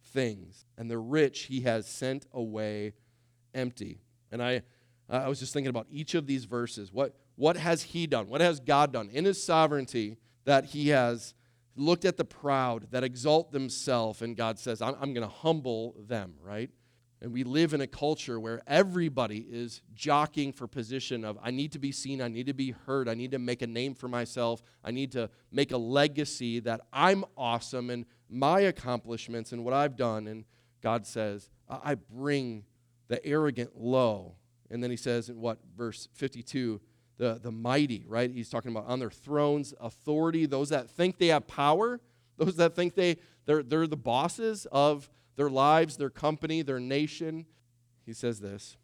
things, 0.03 0.65
and 0.77 0.89
the 0.89 0.97
rich 0.97 1.43
he 1.43 1.61
has 1.61 1.87
sent 1.87 2.25
away 2.33 2.93
empty. 3.53 4.01
And 4.31 4.41
I, 4.41 4.63
I 5.09 5.27
was 5.27 5.39
just 5.39 5.53
thinking 5.53 5.69
about 5.69 5.87
each 5.89 6.15
of 6.15 6.27
these 6.27 6.45
verses. 6.45 6.91
What, 6.91 7.15
what 7.35 7.57
has 7.57 7.83
He 7.83 8.07
done? 8.07 8.27
What 8.27 8.41
has 8.41 8.59
God 8.59 8.93
done 8.93 9.09
in 9.11 9.25
His 9.25 9.43
sovereignty 9.43 10.17
that 10.45 10.65
He 10.65 10.89
has 10.89 11.33
looked 11.75 12.05
at 12.05 12.17
the 12.17 12.25
proud 12.25 12.87
that 12.91 13.03
exalt 13.03 13.51
themselves, 13.51 14.21
and 14.21 14.35
God 14.35 14.59
says, 14.59 14.81
I'm, 14.81 14.95
I'm 15.01 15.13
going 15.13 15.27
to 15.27 15.33
humble 15.33 15.95
them, 16.07 16.35
right? 16.41 16.69
And 17.21 17.31
we 17.31 17.45
live 17.45 17.73
in 17.73 17.79
a 17.79 17.87
culture 17.87 18.37
where 18.37 18.61
everybody 18.67 19.47
is 19.49 19.81
jockeying 19.93 20.51
for 20.51 20.67
position 20.67 21.23
of 21.23 21.37
I 21.41 21.51
need 21.51 21.71
to 21.71 21.79
be 21.79 21.93
seen, 21.93 22.21
I 22.21 22.27
need 22.27 22.47
to 22.47 22.53
be 22.53 22.71
heard, 22.71 23.07
I 23.07 23.13
need 23.13 23.31
to 23.31 23.39
make 23.39 23.61
a 23.61 23.67
name 23.67 23.95
for 23.95 24.09
myself, 24.09 24.61
I 24.83 24.91
need 24.91 25.13
to 25.13 25.29
make 25.49 25.71
a 25.71 25.77
legacy 25.77 26.59
that 26.59 26.81
I'm 26.91 27.23
awesome 27.37 27.89
and 27.89 28.05
my 28.29 28.61
accomplishments 28.61 29.53
and 29.53 29.63
what 29.63 29.73
I've 29.73 29.95
done. 29.95 30.27
And 30.27 30.43
God 30.81 31.07
says, 31.07 31.49
I 31.69 31.95
bring 31.95 32.65
the 33.07 33.25
arrogant 33.25 33.71
low. 33.79 34.35
And 34.69 34.83
then 34.83 34.91
he 34.91 34.97
says 34.97 35.29
in 35.29 35.39
what, 35.39 35.59
verse 35.77 36.09
52, 36.13 36.81
the, 37.17 37.39
the 37.41 37.51
mighty, 37.51 38.05
right? 38.07 38.31
He's 38.31 38.49
talking 38.49 38.71
about 38.71 38.87
on 38.87 38.99
their 38.99 39.11
thrones, 39.11 39.73
authority, 39.79 40.45
those 40.45 40.69
that 40.69 40.89
think 40.89 41.17
they 41.17 41.27
have 41.27 41.47
power, 41.47 41.99
those 42.37 42.55
that 42.57 42.75
think 42.75 42.95
they, 42.95 43.17
they're, 43.45 43.63
they're 43.63 43.87
the 43.87 43.97
bosses 43.97 44.65
of 44.71 45.09
their 45.35 45.49
lives, 45.49 45.97
their 45.97 46.09
company, 46.09 46.61
their 46.61 46.79
nation. 46.79 47.45
He 48.05 48.13
says 48.13 48.39
this 48.39 48.77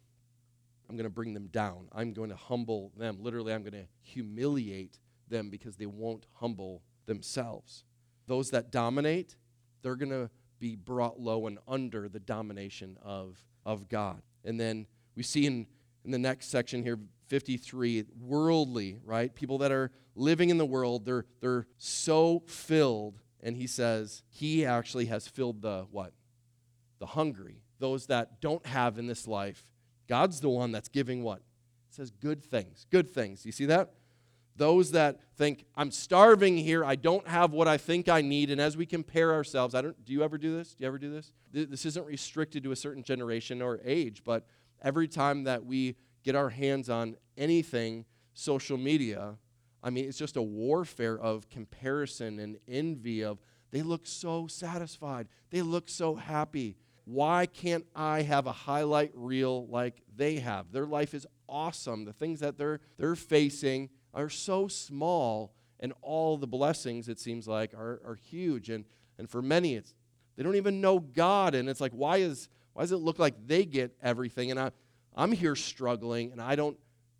I'm 0.88 0.96
going 0.96 1.04
to 1.04 1.10
bring 1.10 1.34
them 1.34 1.46
down. 1.46 1.88
I'm 1.92 2.12
going 2.12 2.30
to 2.30 2.36
humble 2.36 2.92
them. 2.96 3.18
Literally, 3.20 3.52
I'm 3.52 3.62
going 3.62 3.72
to 3.74 3.86
humiliate 4.02 4.98
them 5.28 5.48
because 5.48 5.76
they 5.76 5.86
won't 5.86 6.26
humble 6.34 6.82
themselves. 7.06 7.84
Those 8.26 8.50
that 8.50 8.70
dominate, 8.70 9.36
they're 9.82 9.96
going 9.96 10.10
to 10.10 10.30
be 10.58 10.76
brought 10.76 11.18
low 11.18 11.46
and 11.46 11.58
under 11.66 12.08
the 12.08 12.20
domination 12.20 12.98
of, 13.02 13.38
of 13.64 13.88
God. 13.88 14.22
And 14.44 14.60
then 14.60 14.86
we 15.16 15.22
see 15.22 15.46
in, 15.46 15.66
in 16.04 16.10
the 16.10 16.18
next 16.18 16.50
section 16.50 16.82
here, 16.82 16.98
53, 17.28 18.04
worldly, 18.20 18.98
right? 19.04 19.34
People 19.34 19.58
that 19.58 19.70
are 19.70 19.90
living 20.14 20.50
in 20.50 20.58
the 20.58 20.66
world, 20.66 21.04
they're, 21.04 21.24
they're 21.40 21.66
so 21.78 22.42
filled. 22.46 23.20
And 23.42 23.56
he 23.56 23.66
says, 23.66 24.22
he 24.28 24.66
actually 24.66 25.06
has 25.06 25.28
filled 25.28 25.62
the 25.62 25.86
what? 25.90 26.12
the 27.00 27.06
hungry, 27.06 27.56
those 27.80 28.06
that 28.06 28.40
don't 28.40 28.64
have 28.66 28.98
in 28.98 29.06
this 29.06 29.26
life. 29.26 29.72
God's 30.06 30.40
the 30.40 30.48
one 30.48 30.70
that's 30.70 30.88
giving 30.88 31.24
what? 31.24 31.38
It 31.88 31.94
says 31.94 32.10
good 32.10 32.44
things, 32.44 32.86
good 32.90 33.10
things. 33.10 33.44
You 33.44 33.52
see 33.52 33.66
that? 33.66 33.94
Those 34.56 34.92
that 34.92 35.20
think, 35.36 35.64
I'm 35.74 35.90
starving 35.90 36.58
here, 36.58 36.84
I 36.84 36.94
don't 36.94 37.26
have 37.26 37.52
what 37.52 37.66
I 37.66 37.78
think 37.78 38.08
I 38.08 38.20
need, 38.20 38.50
and 38.50 38.60
as 38.60 38.76
we 38.76 38.84
compare 38.84 39.32
ourselves, 39.32 39.74
I 39.74 39.80
don't 39.80 40.04
do 40.04 40.12
you 40.12 40.22
ever 40.22 40.36
do 40.36 40.54
this? 40.54 40.74
Do 40.74 40.84
you 40.84 40.88
ever 40.88 40.98
do 40.98 41.10
this? 41.10 41.32
This 41.52 41.86
isn't 41.86 42.06
restricted 42.06 42.62
to 42.64 42.72
a 42.72 42.76
certain 42.76 43.02
generation 43.02 43.62
or 43.62 43.80
age, 43.82 44.22
but 44.24 44.46
every 44.82 45.08
time 45.08 45.44
that 45.44 45.64
we 45.64 45.96
get 46.22 46.34
our 46.34 46.50
hands 46.50 46.88
on 46.88 47.16
anything 47.36 48.04
social 48.34 48.76
media, 48.76 49.36
I 49.82 49.90
mean, 49.90 50.06
it's 50.06 50.18
just 50.18 50.36
a 50.36 50.42
warfare 50.42 51.18
of 51.18 51.48
comparison 51.48 52.38
and 52.38 52.58
envy 52.68 53.24
of 53.24 53.38
they 53.70 53.82
look 53.82 54.06
so 54.06 54.46
satisfied. 54.46 55.28
They 55.50 55.62
look 55.62 55.88
so 55.88 56.16
happy. 56.16 56.76
Why 57.04 57.46
can't 57.46 57.86
I 57.94 58.22
have 58.22 58.46
a 58.46 58.52
highlight 58.52 59.12
reel 59.14 59.66
like 59.68 60.02
they 60.16 60.36
have? 60.36 60.72
Their 60.72 60.86
life 60.86 61.14
is 61.14 61.26
awesome. 61.48 62.04
The 62.04 62.12
things 62.12 62.40
that 62.40 62.58
they're, 62.58 62.80
they're 62.98 63.16
facing 63.16 63.90
are 64.12 64.28
so 64.28 64.68
small, 64.68 65.54
and 65.78 65.92
all 66.02 66.36
the 66.36 66.46
blessings, 66.46 67.08
it 67.08 67.18
seems 67.18 67.46
like, 67.46 67.74
are, 67.74 68.00
are 68.04 68.18
huge. 68.30 68.70
And, 68.70 68.84
and 69.18 69.30
for 69.30 69.40
many, 69.40 69.76
it's, 69.76 69.94
they 70.36 70.42
don't 70.42 70.56
even 70.56 70.80
know 70.80 70.98
God. 70.98 71.54
And 71.54 71.68
it's 71.68 71.80
like, 71.80 71.92
why, 71.92 72.18
is, 72.18 72.48
why 72.72 72.82
does 72.82 72.92
it 72.92 72.96
look 72.96 73.18
like 73.18 73.34
they 73.46 73.64
get 73.64 73.96
everything? 74.02 74.50
And 74.50 74.60
I, 74.60 74.70
I'm 75.16 75.32
here 75.32 75.56
struggling, 75.56 76.32
and 76.32 76.40
I 76.40 76.54
don't, 76.56 76.76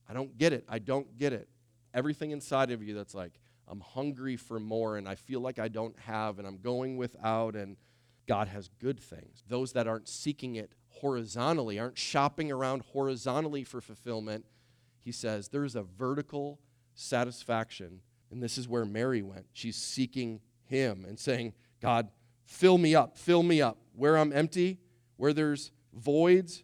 I 0.08 0.12
don't 0.12 0.36
get 0.38 0.52
it. 0.52 0.64
I 0.68 0.78
don't 0.78 1.18
get 1.18 1.32
it. 1.32 1.48
Everything 1.92 2.30
inside 2.30 2.70
of 2.70 2.82
you 2.82 2.94
that's 2.94 3.14
like, 3.14 3.32
I'm 3.68 3.80
hungry 3.80 4.36
for 4.36 4.58
more, 4.58 4.96
and 4.96 5.08
I 5.08 5.14
feel 5.14 5.40
like 5.40 5.58
I 5.58 5.68
don't 5.68 5.98
have, 6.00 6.38
and 6.38 6.46
I'm 6.46 6.58
going 6.58 6.96
without, 6.96 7.54
and 7.54 7.76
God 8.26 8.48
has 8.48 8.68
good 8.80 9.00
things. 9.00 9.42
Those 9.48 9.72
that 9.72 9.86
aren't 9.86 10.08
seeking 10.08 10.56
it 10.56 10.72
horizontally, 10.88 11.78
aren't 11.78 11.98
shopping 11.98 12.52
around 12.52 12.82
horizontally 12.92 13.64
for 13.64 13.80
fulfillment, 13.80 14.44
he 15.00 15.12
says 15.12 15.48
there's 15.48 15.76
a 15.76 15.82
vertical 15.82 16.60
satisfaction. 16.94 18.00
And 18.30 18.42
this 18.42 18.58
is 18.58 18.68
where 18.68 18.84
Mary 18.84 19.22
went. 19.22 19.46
She's 19.52 19.76
seeking 19.76 20.40
him 20.66 21.04
and 21.08 21.18
saying, 21.18 21.54
God, 21.80 22.08
fill 22.44 22.78
me 22.78 22.94
up, 22.94 23.16
fill 23.16 23.42
me 23.42 23.60
up. 23.60 23.78
Where 23.94 24.16
I'm 24.16 24.32
empty, 24.32 24.78
where 25.20 25.35
there's 25.35 25.70
voids, 25.92 26.62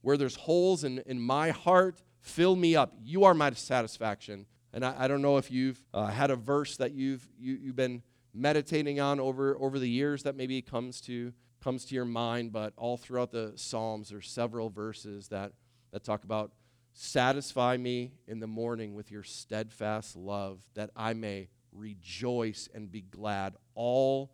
where 0.00 0.16
there's 0.16 0.36
holes 0.36 0.84
in, 0.84 1.00
in 1.06 1.20
my 1.20 1.50
heart, 1.50 2.00
fill 2.20 2.54
me 2.54 2.76
up. 2.76 2.94
You 3.02 3.24
are 3.24 3.34
my 3.34 3.50
satisfaction. 3.50 4.46
And 4.72 4.84
I, 4.84 4.94
I 4.96 5.08
don't 5.08 5.22
know 5.22 5.38
if 5.38 5.50
you've 5.50 5.82
uh, 5.92 6.06
had 6.06 6.30
a 6.30 6.36
verse 6.36 6.76
that 6.76 6.92
you've, 6.92 7.28
you, 7.36 7.58
you've 7.60 7.74
been 7.74 8.04
meditating 8.32 9.00
on 9.00 9.18
over, 9.18 9.56
over 9.60 9.80
the 9.80 9.88
years 9.88 10.22
that 10.22 10.36
maybe 10.36 10.62
comes 10.62 11.00
to, 11.00 11.32
comes 11.60 11.84
to 11.86 11.96
your 11.96 12.04
mind, 12.04 12.52
but 12.52 12.74
all 12.76 12.96
throughout 12.96 13.32
the 13.32 13.54
Psalms, 13.56 14.10
there's 14.10 14.30
several 14.30 14.70
verses 14.70 15.26
that, 15.28 15.50
that 15.90 16.04
talk 16.04 16.22
about 16.22 16.52
satisfy 16.92 17.76
me 17.76 18.12
in 18.28 18.38
the 18.38 18.46
morning 18.46 18.94
with 18.94 19.10
your 19.10 19.24
steadfast 19.24 20.14
love, 20.14 20.60
that 20.74 20.90
I 20.94 21.12
may 21.12 21.48
rejoice 21.72 22.68
and 22.72 22.88
be 22.88 23.00
glad 23.00 23.56
all 23.74 24.30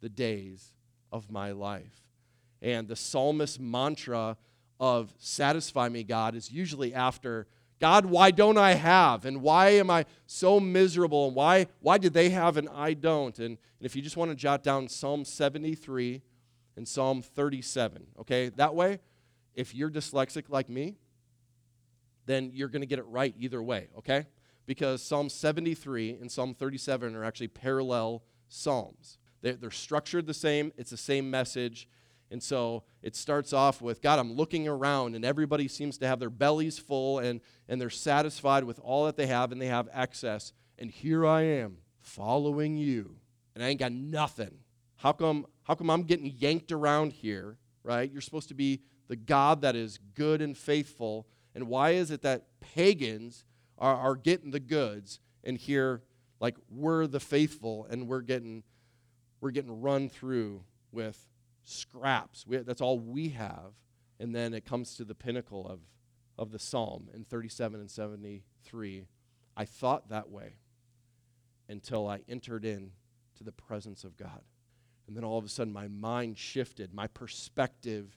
the 0.00 0.08
days 0.08 0.74
of 1.10 1.28
my 1.28 1.50
life. 1.50 2.05
And 2.62 2.88
the 2.88 2.96
psalmist 2.96 3.60
mantra 3.60 4.36
of 4.78 5.14
satisfy 5.18 5.88
me, 5.88 6.04
God, 6.04 6.34
is 6.34 6.50
usually 6.50 6.94
after 6.94 7.46
God, 7.78 8.06
why 8.06 8.30
don't 8.30 8.56
I 8.56 8.72
have? 8.72 9.26
And 9.26 9.42
why 9.42 9.70
am 9.70 9.90
I 9.90 10.06
so 10.26 10.58
miserable? 10.58 11.26
And 11.26 11.36
why, 11.36 11.66
why 11.80 11.98
did 11.98 12.14
they 12.14 12.30
have 12.30 12.56
and 12.56 12.68
I 12.70 12.94
don't? 12.94 13.38
And, 13.38 13.46
and 13.48 13.58
if 13.82 13.94
you 13.94 14.00
just 14.00 14.16
want 14.16 14.30
to 14.30 14.34
jot 14.34 14.62
down 14.62 14.88
Psalm 14.88 15.24
73 15.24 16.22
and 16.76 16.88
Psalm 16.88 17.20
37, 17.20 18.06
okay? 18.20 18.48
That 18.50 18.74
way, 18.74 19.00
if 19.54 19.74
you're 19.74 19.90
dyslexic 19.90 20.44
like 20.48 20.70
me, 20.70 20.96
then 22.24 22.50
you're 22.52 22.68
going 22.68 22.80
to 22.80 22.86
get 22.86 22.98
it 22.98 23.06
right 23.06 23.34
either 23.38 23.62
way, 23.62 23.88
okay? 23.98 24.26
Because 24.64 25.02
Psalm 25.02 25.28
73 25.28 26.18
and 26.20 26.32
Psalm 26.32 26.54
37 26.54 27.14
are 27.14 27.24
actually 27.24 27.48
parallel 27.48 28.22
Psalms. 28.48 29.18
They're, 29.42 29.54
they're 29.54 29.70
structured 29.70 30.26
the 30.26 30.34
same, 30.34 30.72
it's 30.78 30.90
the 30.90 30.96
same 30.96 31.30
message, 31.30 31.88
and 32.30 32.42
so 32.42 32.82
it 33.02 33.14
starts 33.14 33.52
off 33.52 33.80
with 33.80 34.02
God, 34.02 34.18
I'm 34.18 34.32
looking 34.32 34.66
around, 34.66 35.14
and 35.14 35.24
everybody 35.24 35.68
seems 35.68 35.98
to 35.98 36.06
have 36.06 36.18
their 36.18 36.30
bellies 36.30 36.78
full 36.78 37.18
and, 37.20 37.40
and 37.68 37.80
they're 37.80 37.90
satisfied 37.90 38.64
with 38.64 38.80
all 38.80 39.06
that 39.06 39.16
they 39.16 39.26
have 39.26 39.52
and 39.52 39.60
they 39.60 39.66
have 39.66 39.88
excess. 39.92 40.52
And 40.78 40.90
here 40.90 41.24
I 41.24 41.42
am 41.42 41.78
following 42.00 42.76
you, 42.76 43.16
and 43.54 43.62
I 43.62 43.68
ain't 43.68 43.80
got 43.80 43.92
nothing. 43.92 44.58
How 44.96 45.12
come, 45.12 45.46
how 45.62 45.74
come 45.74 45.90
I'm 45.90 46.02
getting 46.02 46.34
yanked 46.38 46.72
around 46.72 47.12
here, 47.12 47.58
right? 47.82 48.10
You're 48.10 48.22
supposed 48.22 48.48
to 48.48 48.54
be 48.54 48.80
the 49.08 49.16
God 49.16 49.60
that 49.62 49.76
is 49.76 49.98
good 50.14 50.42
and 50.42 50.56
faithful. 50.56 51.26
And 51.54 51.68
why 51.68 51.90
is 51.90 52.10
it 52.10 52.22
that 52.22 52.46
pagans 52.60 53.44
are, 53.78 53.94
are 53.94 54.16
getting 54.16 54.50
the 54.50 54.60
goods 54.60 55.20
and 55.44 55.56
here, 55.56 56.02
like, 56.40 56.56
we're 56.68 57.06
the 57.06 57.20
faithful 57.20 57.86
and 57.88 58.08
we're 58.08 58.20
getting, 58.20 58.64
we're 59.40 59.52
getting 59.52 59.80
run 59.80 60.08
through 60.08 60.64
with 60.90 61.18
scraps. 61.66 62.46
We, 62.46 62.58
that's 62.58 62.80
all 62.80 62.98
we 62.98 63.30
have. 63.30 63.74
And 64.18 64.34
then 64.34 64.54
it 64.54 64.64
comes 64.64 64.96
to 64.96 65.04
the 65.04 65.14
pinnacle 65.14 65.66
of, 65.68 65.80
of 66.38 66.52
the 66.52 66.58
psalm 66.58 67.08
in 67.14 67.24
37 67.24 67.80
and 67.80 67.90
73. 67.90 69.06
I 69.56 69.64
thought 69.64 70.08
that 70.08 70.30
way 70.30 70.54
until 71.68 72.08
I 72.08 72.20
entered 72.28 72.64
in 72.64 72.92
to 73.36 73.44
the 73.44 73.52
presence 73.52 74.04
of 74.04 74.16
God. 74.16 74.42
And 75.06 75.16
then 75.16 75.24
all 75.24 75.38
of 75.38 75.44
a 75.44 75.48
sudden, 75.48 75.72
my 75.72 75.88
mind 75.88 76.38
shifted, 76.38 76.94
my 76.94 77.06
perspective 77.08 78.16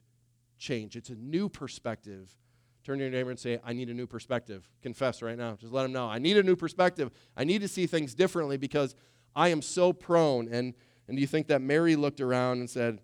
changed. 0.58 0.96
It's 0.96 1.10
a 1.10 1.16
new 1.16 1.50
perspective. 1.50 2.36
Turn 2.84 2.98
to 3.00 3.04
your 3.04 3.12
neighbor 3.12 3.30
and 3.30 3.40
say, 3.40 3.60
I 3.64 3.74
need 3.74 3.90
a 3.90 3.94
new 3.94 4.08
perspective. 4.08 4.70
Confess 4.82 5.22
right 5.22 5.38
now. 5.38 5.56
Just 5.56 5.74
let 5.74 5.86
him 5.86 5.92
know. 5.92 6.08
I 6.08 6.20
need 6.20 6.38
a 6.38 6.44
new 6.44 6.56
perspective. 6.56 7.12
I 7.36 7.44
need 7.44 7.62
to 7.62 7.68
see 7.68 7.88
things 7.88 8.14
differently 8.14 8.58
because 8.58 8.96
I 9.36 9.50
am 9.50 9.62
so 9.62 9.94
prone. 9.94 10.48
And, 10.48 10.74
and 11.08 11.18
do 11.18 11.22
you 11.22 11.28
think 11.28 11.48
that 11.48 11.62
Mary 11.62 11.96
looked 11.96 12.22
around 12.22 12.60
and 12.60 12.70
said, 12.70 13.02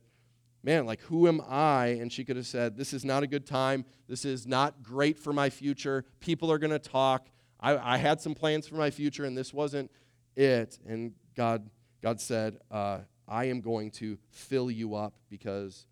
man, 0.65 0.87
like, 0.87 0.99
who 1.01 1.27
am 1.27 1.41
I? 1.47 1.97
And 2.01 2.11
she 2.11 2.25
could 2.25 2.35
have 2.37 2.47
said, 2.47 2.75
this 2.75 2.91
is 2.91 3.05
not 3.05 3.21
a 3.21 3.27
good 3.27 3.45
time. 3.45 3.85
This 4.07 4.25
is 4.25 4.47
not 4.47 4.81
great 4.81 5.19
for 5.19 5.31
my 5.31 5.51
future. 5.51 6.03
People 6.19 6.51
are 6.51 6.57
going 6.57 6.71
to 6.71 6.79
talk. 6.79 7.27
I, 7.59 7.77
I, 7.93 7.97
had 7.97 8.19
some 8.19 8.33
plans 8.33 8.67
for 8.67 8.75
my 8.75 8.89
future, 8.89 9.25
and 9.25 9.37
this 9.37 9.53
wasn't 9.53 9.91
it. 10.35 10.79
And 10.87 11.13
God, 11.35 11.69
God 12.01 12.19
said, 12.19 12.57
uh, 12.71 12.99
I 13.27 13.45
am 13.45 13.61
going 13.61 13.91
to 13.91 14.17
fill 14.31 14.71
you 14.71 14.95
up 14.95 15.13
because 15.29 15.85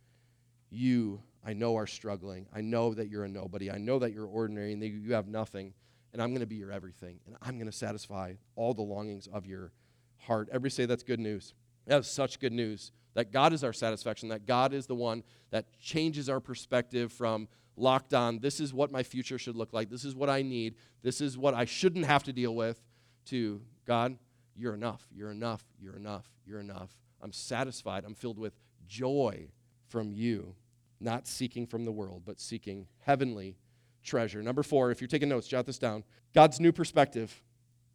you, 0.72 1.22
I 1.46 1.54
know, 1.54 1.78
are 1.78 1.88
struggling. 1.88 2.48
I 2.54 2.62
know 2.62 2.96
that 2.96 3.10
you're 3.10 3.26
a 3.26 3.30
nobody. 3.30 3.70
I 3.70 3.78
know 3.78 4.00
that 4.00 4.12
you're 4.12 4.26
ordinary 4.26 4.74
and 4.74 4.82
that 4.82 4.88
you 4.88 5.14
have 5.14 5.28
nothing. 5.28 5.74
And 6.14 6.22
I'm 6.22 6.30
going 6.30 6.42
to 6.42 6.48
be 6.48 6.56
your 6.56 6.72
everything. 6.72 7.20
And 7.28 7.36
I'm 7.44 7.56
going 7.58 7.70
to 7.70 7.78
satisfy 7.78 8.34
all 8.56 8.74
the 8.74 8.82
longings 8.82 9.28
of 9.28 9.46
your 9.46 9.72
heart. 10.18 10.50
Every 10.52 10.72
say 10.72 10.86
that's 10.86 11.04
good 11.04 11.20
news. 11.20 11.54
That 11.86 12.00
is 12.00 12.08
such 12.08 12.40
good 12.40 12.54
news 12.54 12.92
that 13.14 13.32
God 13.32 13.54
is 13.54 13.64
our 13.64 13.74
satisfaction, 13.74 14.30
that 14.30 14.46
God 14.46 14.74
is 14.74 14.88
the 14.88 14.96
one 14.96 15.24
that 15.52 15.66
changes 15.80 16.30
our 16.30 16.40
perspective 16.40 17.12
from 17.12 17.48
locked 17.76 18.14
on, 18.14 18.40
this 18.40 18.60
is 18.60 18.74
what 18.74 18.92
my 18.92 19.04
future 19.04 19.38
should 19.38 19.56
look 19.56 19.74
like, 19.74 19.90
this 19.90 20.06
is 20.06 20.16
what 20.16 20.30
I 20.30 20.42
need, 20.42 20.76
this 21.02 21.22
is 21.22 21.38
what 21.38 21.54
I 21.54 21.66
shouldn't 21.66 22.06
have 22.06 22.24
to 22.24 22.34
deal 22.34 22.56
with, 22.56 22.80
to 23.26 23.62
God, 23.86 24.18
you're 24.56 24.74
enough, 24.74 25.08
you're 25.12 25.32
enough, 25.32 25.64
you're 25.80 25.96
enough, 25.96 26.28
you're 26.46 26.60
enough. 26.60 26.92
I'm 27.22 27.32
satisfied, 27.32 28.04
I'm 28.06 28.16
filled 28.16 28.38
with 28.38 28.54
joy 28.88 29.50
from 29.88 30.12
you, 30.12 30.56
not 31.00 31.28
seeking 31.28 31.66
from 31.66 31.86
the 31.86 31.92
world, 31.92 32.24
but 32.26 32.40
seeking 32.40 32.88
heavenly 33.00 33.58
treasure. 34.04 34.44
Number 34.44 34.64
four, 34.64 34.92
if 34.92 35.02
you're 35.02 35.08
taking 35.08 35.30
notes, 35.30 35.48
jot 35.48 35.66
this 35.66 35.80
down. 35.80 36.04
God's 36.34 36.60
new 36.60 36.72
perspective 36.72 37.42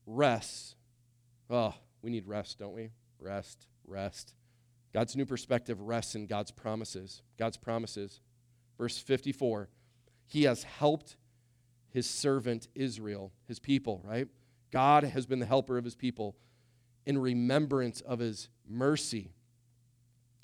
rests. 0.07 0.74
Oh, 1.50 1.74
we 2.02 2.11
need 2.11 2.26
rest, 2.26 2.59
don't 2.59 2.74
we? 2.74 2.90
Rest, 3.20 3.66
rest. 3.87 4.35
God's 4.92 5.16
new 5.16 5.27
perspective 5.27 5.81
rests 5.81 6.14
in 6.14 6.27
God's 6.27 6.51
promises. 6.51 7.22
God's 7.38 7.57
promises. 7.57 8.20
Verse 8.79 8.98
54 8.98 9.68
He 10.27 10.44
has 10.44 10.62
helped 10.62 11.16
his 11.90 12.09
servant 12.09 12.68
Israel, 12.74 13.33
his 13.46 13.59
people, 13.59 14.03
right? 14.05 14.29
God 14.70 15.05
has 15.05 15.27
been 15.27 15.38
the 15.38 15.46
helper 15.46 15.79
of 15.79 15.85
his 15.85 15.94
people 15.94 16.37
in 17.07 17.16
remembrance 17.16 18.01
of 18.03 18.18
his 18.18 18.51
mercy, 18.68 19.33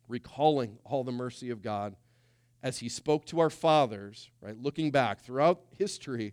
recalling 0.09 0.79
all 0.85 1.05
the 1.05 1.13
mercy 1.13 1.51
of 1.51 1.61
God 1.61 1.95
as 2.63 2.79
he 2.79 2.89
spoke 2.89 3.27
to 3.27 3.41
our 3.41 3.51
fathers, 3.51 4.31
right? 4.41 4.59
Looking 4.59 4.91
back 4.91 5.21
throughout 5.21 5.61
history 5.77 6.33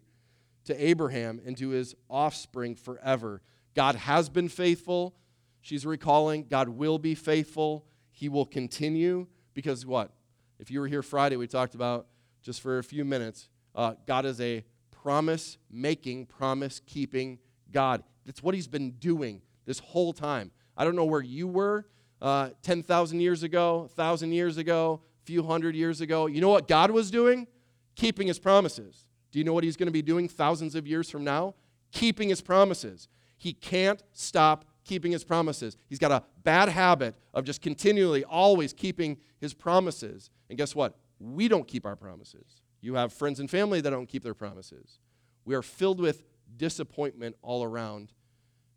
to 0.64 0.84
Abraham 0.84 1.42
and 1.46 1.58
to 1.58 1.70
his 1.70 1.96
offspring 2.10 2.76
forever. 2.76 3.42
God 3.76 3.96
has 3.96 4.30
been 4.30 4.48
faithful. 4.48 5.14
She's 5.60 5.86
recalling 5.86 6.48
God 6.50 6.70
will 6.70 6.98
be 6.98 7.16
faithful. 7.16 7.86
He 8.12 8.30
will 8.30 8.46
continue 8.46 9.28
because 9.54 9.86
what? 9.86 10.12
If 10.60 10.70
you 10.70 10.80
were 10.80 10.88
here 10.88 11.02
Friday, 11.02 11.38
we 11.38 11.48
talked 11.48 11.74
about 11.74 12.08
just 12.42 12.62
for 12.62 12.78
a 12.78 12.84
few 12.84 13.04
minutes, 13.04 13.50
uh, 13.76 13.96
God 14.06 14.26
is 14.26 14.40
a 14.42 14.64
promise 14.92 15.58
making, 15.72 16.28
promise 16.28 16.82
keeping 16.86 17.40
God. 17.72 18.04
That's 18.26 18.44
what 18.44 18.54
He's 18.54 18.68
been 18.68 18.92
doing 18.92 19.42
this 19.66 19.80
whole 19.80 20.14
time. 20.14 20.52
I 20.78 20.84
don't 20.84 20.96
know 20.96 21.06
where 21.06 21.22
you 21.22 21.48
were 21.48 21.88
uh, 22.22 22.50
10,000 22.62 23.20
years 23.20 23.44
ago, 23.44 23.80
1,000 23.80 24.32
years 24.32 24.58
ago, 24.58 25.02
a 25.24 25.26
few 25.26 25.44
hundred 25.44 25.76
years 25.76 26.02
ago. 26.02 26.28
You 26.28 26.42
know 26.42 26.50
what 26.50 26.68
God 26.68 26.92
was 26.92 27.10
doing? 27.10 27.48
Keeping 27.96 28.28
His 28.28 28.40
promises. 28.40 29.06
Do 29.32 29.40
you 29.40 29.46
know 29.46 29.54
what 29.54 29.64
He's 29.64 29.78
going 29.78 29.88
to 29.88 29.92
be 29.92 30.02
doing 30.02 30.28
thousands 30.28 30.76
of 30.76 30.88
years 30.88 31.10
from 31.10 31.24
now? 31.24 31.56
Keeping 31.92 32.30
His 32.30 32.42
promises. 32.42 33.08
He 33.38 33.54
can't 33.54 34.04
stop 34.14 34.66
keeping 34.84 35.12
his 35.12 35.24
promises. 35.24 35.78
He's 35.88 36.00
got 36.00 36.12
a 36.12 36.24
bad 36.44 36.70
habit 36.70 37.16
of 37.34 37.46
just 37.46 37.62
continually, 37.62 38.24
always 38.24 38.74
keeping 38.74 39.18
his 39.40 39.54
promises. 39.54 40.30
And 40.50 40.58
guess 40.58 40.76
what? 40.76 40.98
We 41.20 41.48
don't 41.48 41.68
keep 41.68 41.86
our 41.86 41.96
promises. 41.96 42.62
You 42.82 42.96
have 42.96 43.14
friends 43.14 43.40
and 43.40 43.50
family 43.50 43.82
that 43.82 43.90
don't 43.92 44.08
keep 44.08 44.24
their 44.24 44.34
promises. 44.34 45.00
We 45.46 45.56
are 45.56 45.62
filled 45.62 46.00
with 46.00 46.24
disappointment 46.58 47.36
all 47.42 47.64
around. 47.64 48.12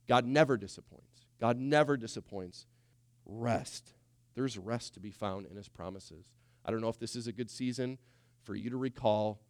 God 0.07 0.27
never 0.27 0.57
disappoints. 0.57 1.27
God 1.41 1.59
never 1.59 1.97
disappoints. 1.97 2.67
Rest. 3.25 3.95
There's 4.35 4.59
rest 4.59 4.95
to 4.95 5.01
be 5.01 5.11
found 5.11 5.47
in 5.47 5.57
his 5.57 5.69
promises. 5.69 6.27
I 6.65 6.71
don't 6.71 6.81
know 6.81 6.89
if 6.89 6.99
this 6.99 7.17
is 7.17 7.27
a 7.27 7.33
good 7.33 7.51
season 7.51 7.99
for 8.43 8.55
you 8.55 8.71
to 8.71 8.77
recall 8.77 9.41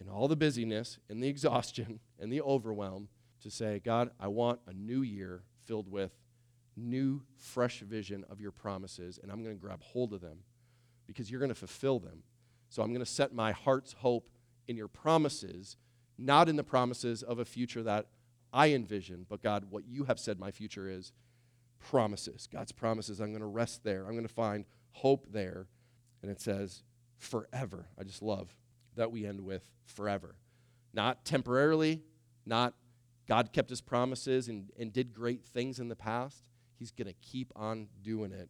in 0.00 0.08
all 0.08 0.28
the 0.28 0.36
busyness, 0.36 0.98
in 1.08 1.20
the 1.20 1.28
exhaustion, 1.34 2.00
and 2.18 2.32
the 2.32 2.42
overwhelm 2.42 3.08
to 3.42 3.50
say, 3.50 3.80
God, 3.82 4.10
I 4.20 4.28
want 4.28 4.60
a 4.66 4.72
new 4.72 5.02
year 5.02 5.42
filled 5.70 5.88
with 5.88 6.10
new, 6.76 7.22
fresh 7.36 7.78
vision 7.78 8.24
of 8.28 8.40
your 8.40 8.50
promises, 8.50 9.20
and 9.22 9.30
I'm 9.30 9.44
going 9.44 9.54
to 9.54 9.60
grab 9.60 9.80
hold 9.80 10.12
of 10.12 10.20
them 10.20 10.38
because 11.06 11.30
you're 11.30 11.38
going 11.38 11.50
to 11.50 11.54
fulfill 11.54 12.00
them. 12.00 12.24
So 12.70 12.82
I'm 12.82 12.88
going 12.88 13.04
to 13.04 13.10
set 13.10 13.32
my 13.32 13.52
heart's 13.52 13.92
hope 13.92 14.28
in 14.66 14.76
your 14.76 14.88
promises, 14.88 15.76
not 16.18 16.48
in 16.48 16.56
the 16.56 16.64
promises 16.64 17.22
of 17.22 17.38
a 17.38 17.44
future 17.44 17.84
that 17.84 18.06
I 18.52 18.70
envision, 18.70 19.26
but 19.28 19.44
God, 19.44 19.66
what 19.70 19.86
you 19.86 20.06
have 20.06 20.18
said 20.18 20.40
my 20.40 20.50
future 20.50 20.90
is 20.90 21.12
promises. 21.78 22.48
God's 22.52 22.72
promises. 22.72 23.20
I'm 23.20 23.30
going 23.30 23.38
to 23.38 23.46
rest 23.46 23.84
there. 23.84 24.06
I'm 24.06 24.14
going 24.14 24.26
to 24.26 24.34
find 24.34 24.64
hope 24.90 25.28
there. 25.30 25.68
And 26.20 26.32
it 26.32 26.40
says, 26.40 26.82
forever. 27.16 27.86
I 27.96 28.02
just 28.02 28.22
love 28.22 28.56
that 28.96 29.12
we 29.12 29.24
end 29.24 29.42
with 29.42 29.62
forever. 29.84 30.34
Not 30.92 31.24
temporarily, 31.24 32.02
not 32.44 32.74
God 33.30 33.52
kept 33.52 33.70
his 33.70 33.80
promises 33.80 34.48
and, 34.48 34.72
and 34.76 34.92
did 34.92 35.14
great 35.14 35.44
things 35.44 35.78
in 35.78 35.86
the 35.86 35.94
past. 35.94 36.48
He's 36.80 36.90
going 36.90 37.06
to 37.06 37.14
keep 37.22 37.52
on 37.54 37.86
doing 38.02 38.32
it. 38.32 38.48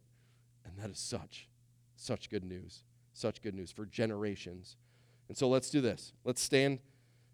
And 0.65 0.73
that 0.79 0.89
is 0.89 0.97
such, 0.97 1.47
such 1.95 2.31
good 2.31 2.43
news. 2.43 2.83
Such 3.13 3.43
good 3.43 3.53
news 3.53 3.71
for 3.71 3.85
generations. 3.85 4.77
And 5.27 5.37
so 5.37 5.47
let's 5.47 5.69
do 5.69 5.81
this. 5.81 6.13
Let's 6.23 6.41
stand 6.41 6.79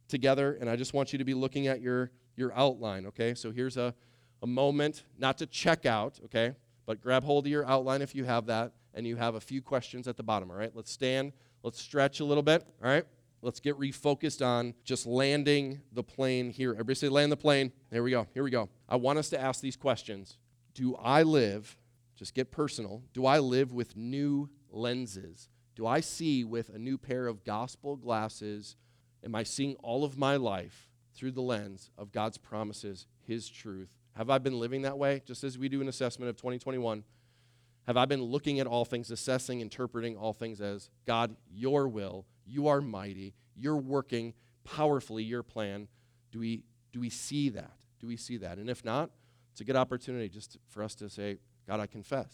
together, 0.09 0.57
and 0.59 0.69
I 0.69 0.75
just 0.75 0.93
want 0.93 1.13
you 1.13 1.19
to 1.19 1.23
be 1.23 1.33
looking 1.33 1.67
at 1.67 1.79
your, 1.79 2.11
your 2.35 2.53
outline, 2.53 3.05
okay? 3.05 3.33
So 3.33 3.51
here's 3.51 3.77
a, 3.77 3.95
a 4.43 4.47
moment, 4.47 5.03
not 5.17 5.37
to 5.37 5.45
check 5.45 5.85
out, 5.85 6.19
okay? 6.25 6.51
But 6.85 7.01
grab 7.01 7.23
hold 7.23 7.45
of 7.45 7.51
your 7.51 7.65
outline 7.65 8.01
if 8.01 8.13
you 8.13 8.25
have 8.25 8.47
that, 8.47 8.73
and 8.93 9.07
you 9.07 9.15
have 9.15 9.35
a 9.35 9.41
few 9.41 9.61
questions 9.61 10.05
at 10.09 10.17
the 10.17 10.23
bottom, 10.23 10.51
all 10.51 10.57
right? 10.57 10.71
Let's 10.75 10.91
stand. 10.91 11.31
Let's 11.63 11.81
stretch 11.81 12.19
a 12.19 12.25
little 12.25 12.43
bit, 12.43 12.65
all 12.83 12.89
right? 12.89 13.05
Let's 13.41 13.59
get 13.59 13.77
refocused 13.77 14.45
on 14.45 14.73
just 14.83 15.05
landing 15.05 15.81
the 15.91 16.03
plane 16.03 16.49
here. 16.49 16.71
Everybody 16.71 16.95
say, 16.95 17.09
land 17.09 17.31
the 17.31 17.37
plane. 17.37 17.71
There 17.91 18.03
we 18.03 18.11
go. 18.11 18.27
Here 18.33 18.43
we 18.43 18.49
go. 18.49 18.69
I 18.89 18.95
want 18.95 19.19
us 19.19 19.29
to 19.29 19.39
ask 19.39 19.61
these 19.61 19.75
questions 19.75 20.37
Do 20.73 20.95
I 20.95 21.23
live, 21.23 21.77
just 22.15 22.33
get 22.33 22.51
personal, 22.51 23.03
do 23.13 23.25
I 23.25 23.39
live 23.39 23.71
with 23.71 23.95
new 23.95 24.49
lenses? 24.71 25.49
Do 25.75 25.85
I 25.85 25.99
see 25.99 26.43
with 26.43 26.69
a 26.69 26.79
new 26.79 26.97
pair 26.97 27.27
of 27.27 27.43
gospel 27.43 27.95
glasses? 27.95 28.75
Am 29.23 29.35
I 29.35 29.43
seeing 29.43 29.75
all 29.75 30.03
of 30.03 30.17
my 30.17 30.35
life 30.35 30.87
through 31.13 31.31
the 31.31 31.41
lens 31.41 31.91
of 31.97 32.11
God's 32.11 32.39
promises, 32.39 33.05
His 33.27 33.47
truth? 33.47 33.95
Have 34.15 34.31
I 34.31 34.39
been 34.39 34.59
living 34.59 34.81
that 34.81 34.97
way? 34.97 35.21
Just 35.25 35.43
as 35.43 35.59
we 35.59 35.69
do 35.69 35.79
an 35.79 35.87
assessment 35.87 36.29
of 36.29 36.37
2021, 36.37 37.03
have 37.85 37.97
I 37.97 38.05
been 38.05 38.23
looking 38.23 38.59
at 38.59 38.65
all 38.65 38.83
things, 38.83 39.11
assessing, 39.11 39.61
interpreting 39.61 40.17
all 40.17 40.33
things 40.33 40.59
as 40.59 40.89
God, 41.05 41.35
your 41.49 41.87
will, 41.87 42.25
you 42.47 42.67
are 42.67 42.81
mighty. 42.81 43.33
You're 43.55 43.77
working 43.77 44.33
powerfully 44.63 45.23
your 45.23 45.43
plan. 45.43 45.87
Do 46.31 46.39
we, 46.39 46.63
do 46.91 46.99
we 46.99 47.09
see 47.09 47.49
that? 47.49 47.73
Do 47.99 48.07
we 48.07 48.17
see 48.17 48.37
that? 48.37 48.57
And 48.57 48.69
if 48.69 48.85
not, 48.85 49.09
it's 49.51 49.61
a 49.61 49.63
good 49.63 49.75
opportunity 49.75 50.29
just 50.29 50.57
for 50.69 50.83
us 50.83 50.95
to 50.95 51.09
say, 51.09 51.39
God, 51.67 51.79
I 51.79 51.87
confess. 51.87 52.31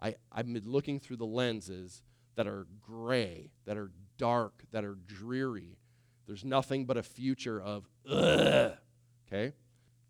I, 0.00 0.14
I've 0.30 0.52
been 0.52 0.62
looking 0.64 1.00
through 1.00 1.16
the 1.16 1.26
lenses 1.26 2.02
that 2.36 2.46
are 2.46 2.66
gray, 2.80 3.50
that 3.66 3.76
are 3.76 3.90
dark, 4.16 4.62
that 4.72 4.84
are 4.84 4.96
dreary. 5.06 5.76
There's 6.26 6.44
nothing 6.44 6.86
but 6.86 6.96
a 6.96 7.02
future 7.02 7.60
of, 7.60 7.88
ugh. 8.08 8.72
Okay? 9.26 9.52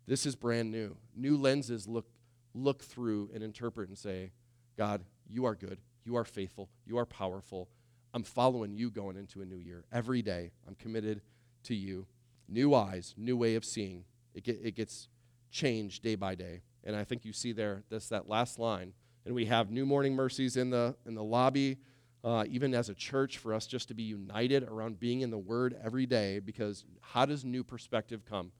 This 0.05 0.25
is 0.25 0.35
brand 0.35 0.71
new. 0.71 0.97
New 1.15 1.37
lenses 1.37 1.87
look, 1.87 2.05
look 2.53 2.83
through 2.83 3.31
and 3.33 3.43
interpret 3.43 3.89
and 3.89 3.97
say, 3.97 4.31
God, 4.77 5.03
you 5.27 5.45
are 5.45 5.55
good. 5.55 5.79
You 6.05 6.17
are 6.17 6.25
faithful. 6.25 6.69
You 6.85 6.97
are 6.97 7.05
powerful. 7.05 7.69
I'm 8.13 8.23
following 8.23 8.75
you 8.75 8.91
going 8.91 9.17
into 9.17 9.41
a 9.41 9.45
new 9.45 9.57
year. 9.57 9.85
Every 9.91 10.21
day, 10.21 10.51
I'm 10.67 10.75
committed 10.75 11.21
to 11.63 11.73
you. 11.73 12.05
New 12.47 12.75
eyes, 12.75 13.15
new 13.17 13.35
way 13.35 13.55
of 13.55 13.65
seeing. 13.65 14.05
It, 14.35 14.43
get, 14.43 14.59
it 14.63 14.75
gets 14.75 15.07
changed 15.49 16.03
day 16.03 16.15
by 16.15 16.35
day. 16.35 16.61
And 16.83 16.95
I 16.95 17.03
think 17.03 17.25
you 17.25 17.33
see 17.33 17.53
there, 17.53 17.83
that's 17.89 18.09
that 18.09 18.29
last 18.29 18.59
line. 18.59 18.93
And 19.25 19.33
we 19.33 19.45
have 19.45 19.71
new 19.71 19.85
morning 19.85 20.13
mercies 20.13 20.57
in 20.57 20.69
the, 20.69 20.95
in 21.07 21.15
the 21.15 21.23
lobby, 21.23 21.77
uh, 22.23 22.43
even 22.47 22.75
as 22.75 22.89
a 22.89 22.93
church, 22.93 23.39
for 23.39 23.53
us 23.53 23.65
just 23.65 23.87
to 23.87 23.95
be 23.95 24.03
united 24.03 24.63
around 24.63 24.99
being 24.99 25.21
in 25.21 25.31
the 25.31 25.37
Word 25.37 25.75
every 25.83 26.05
day. 26.05 26.39
Because 26.39 26.85
how 27.01 27.25
does 27.25 27.43
new 27.43 27.63
perspective 27.63 28.25
come? 28.29 28.51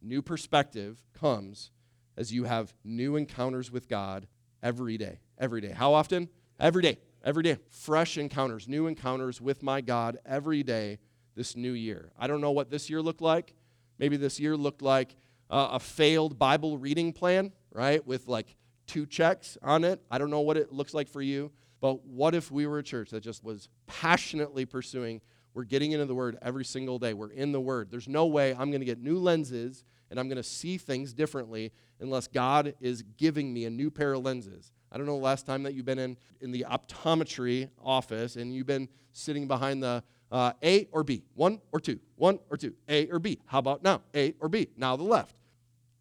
New 0.00 0.22
perspective 0.22 1.02
comes 1.12 1.70
as 2.16 2.32
you 2.32 2.44
have 2.44 2.72
new 2.82 3.16
encounters 3.16 3.70
with 3.70 3.88
God 3.88 4.26
every 4.62 4.96
day. 4.96 5.18
Every 5.38 5.60
day. 5.60 5.72
How 5.72 5.92
often? 5.92 6.28
Every 6.58 6.82
day 6.82 6.98
every 7.24 7.42
day. 7.42 7.58
Fresh 7.68 8.18
encounters, 8.18 8.68
new 8.68 8.86
encounters 8.86 9.40
with 9.40 9.62
my 9.62 9.80
God 9.80 10.18
every 10.24 10.62
day 10.62 10.98
this 11.34 11.56
new 11.56 11.72
year. 11.72 12.10
I 12.18 12.26
don't 12.26 12.40
know 12.40 12.50
what 12.50 12.70
this 12.70 12.90
year 12.90 13.02
looked 13.02 13.20
like. 13.20 13.54
Maybe 13.98 14.16
this 14.16 14.40
year 14.40 14.56
looked 14.56 14.82
like 14.82 15.16
uh, 15.50 15.70
a 15.72 15.80
failed 15.80 16.38
Bible 16.38 16.78
reading 16.78 17.12
plan, 17.12 17.52
right? 17.72 18.04
With 18.06 18.28
like 18.28 18.56
two 18.86 19.06
checks 19.06 19.56
on 19.62 19.84
it. 19.84 20.00
I 20.10 20.18
don't 20.18 20.30
know 20.30 20.40
what 20.40 20.56
it 20.56 20.72
looks 20.72 20.94
like 20.94 21.08
for 21.08 21.22
you. 21.22 21.52
But 21.80 22.04
what 22.04 22.34
if 22.34 22.50
we 22.50 22.66
were 22.66 22.78
a 22.78 22.82
church 22.82 23.10
that 23.10 23.22
just 23.22 23.42
was 23.42 23.68
passionately 23.86 24.64
pursuing? 24.64 25.20
We're 25.54 25.64
getting 25.64 25.92
into 25.92 26.06
the 26.06 26.14
Word 26.14 26.38
every 26.40 26.64
single 26.64 26.98
day. 26.98 27.12
We're 27.12 27.32
in 27.32 27.52
the 27.52 27.60
Word. 27.60 27.90
There's 27.90 28.08
no 28.08 28.26
way 28.26 28.52
I'm 28.52 28.70
going 28.70 28.80
to 28.80 28.86
get 28.86 29.00
new 29.00 29.18
lenses 29.18 29.84
and 30.10 30.20
I'm 30.20 30.28
going 30.28 30.36
to 30.36 30.42
see 30.42 30.78
things 30.78 31.12
differently 31.12 31.72
unless 31.98 32.28
God 32.28 32.74
is 32.80 33.02
giving 33.16 33.52
me 33.52 33.64
a 33.64 33.70
new 33.70 33.90
pair 33.90 34.12
of 34.12 34.22
lenses. 34.22 34.72
I 34.92 34.98
don't 34.98 35.06
know 35.06 35.16
the 35.16 35.24
last 35.24 35.46
time 35.46 35.62
that 35.62 35.74
you've 35.74 35.86
been 35.86 35.98
in, 35.98 36.18
in 36.40 36.52
the 36.52 36.66
optometry 36.68 37.70
office 37.82 38.36
and 38.36 38.54
you've 38.54 38.66
been 38.66 38.88
sitting 39.12 39.48
behind 39.48 39.82
the 39.82 40.04
uh, 40.30 40.52
A 40.62 40.86
or 40.92 41.02
B, 41.02 41.22
one 41.34 41.60
or 41.72 41.80
two, 41.80 41.98
one 42.16 42.38
or 42.50 42.56
two, 42.56 42.74
A 42.88 43.06
or 43.08 43.18
B. 43.18 43.38
How 43.46 43.58
about 43.58 43.82
now? 43.82 44.02
A 44.14 44.34
or 44.38 44.48
B, 44.48 44.68
now 44.76 44.96
the 44.96 45.02
left. 45.02 45.36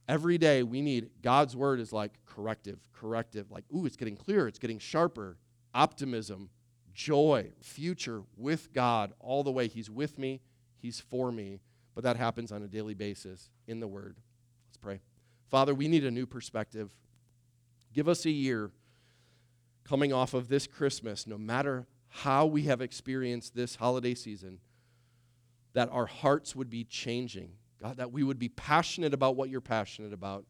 Every 0.08 0.38
day 0.38 0.63
we 0.63 0.82
need 0.82 1.10
God's 1.21 1.56
word 1.56 1.80
is 1.80 1.93
like 1.93 2.12
corrective, 2.25 2.80
corrective, 2.93 3.49
like, 3.49 3.63
ooh, 3.75 3.86
it's 3.86 3.95
getting 3.95 4.17
clearer, 4.17 4.47
it's 4.47 4.60
getting 4.60 4.80
sharper. 4.80 5.38
Optimism, 5.73 6.49
joy, 6.93 7.51
future 7.62 8.23
with 8.36 8.73
God 8.73 9.13
all 9.21 9.41
the 9.41 9.51
way. 9.51 9.69
He's 9.69 9.89
with 9.89 10.19
me, 10.19 10.41
He's 10.77 10.99
for 10.99 11.32
me. 11.32 11.62
But 11.95 12.04
that 12.04 12.17
happens 12.17 12.51
on 12.51 12.62
a 12.62 12.67
daily 12.67 12.93
basis 12.93 13.49
in 13.67 13.80
the 13.80 13.88
Word. 13.88 14.17
Let's 14.67 14.77
pray. 14.77 14.99
Father, 15.49 15.73
we 15.73 15.88
need 15.88 16.06
a 16.06 16.12
new 16.12 16.25
perspective. 16.25 16.89
Give 17.93 18.08
us 18.08 18.25
a 18.25 18.32
year 18.32 18.71
coming 19.84 20.13
off 20.13 20.34
of 20.34 20.48
this 20.48 20.67
Christmas, 20.67 21.28
no 21.28 21.38
matter 21.38 21.88
how 22.10 22.46
we 22.46 22.63
have 22.63 22.82
experienced 22.82 23.56
this 23.56 23.76
holiday 23.76 24.13
season, 24.13 24.60
that 25.74 25.89
our 25.91 26.06
hearts 26.06 26.56
would 26.56 26.70
be 26.70 26.84
changing. 26.84 27.54
God, 27.82 27.98
that 27.98 28.12
we 28.12 28.24
would 28.24 28.38
be 28.38 28.50
passionate 28.50 29.13
about 29.13 29.36
what 29.36 29.50
you're 29.50 29.62
passionate 29.62 30.13
about, 30.13 30.46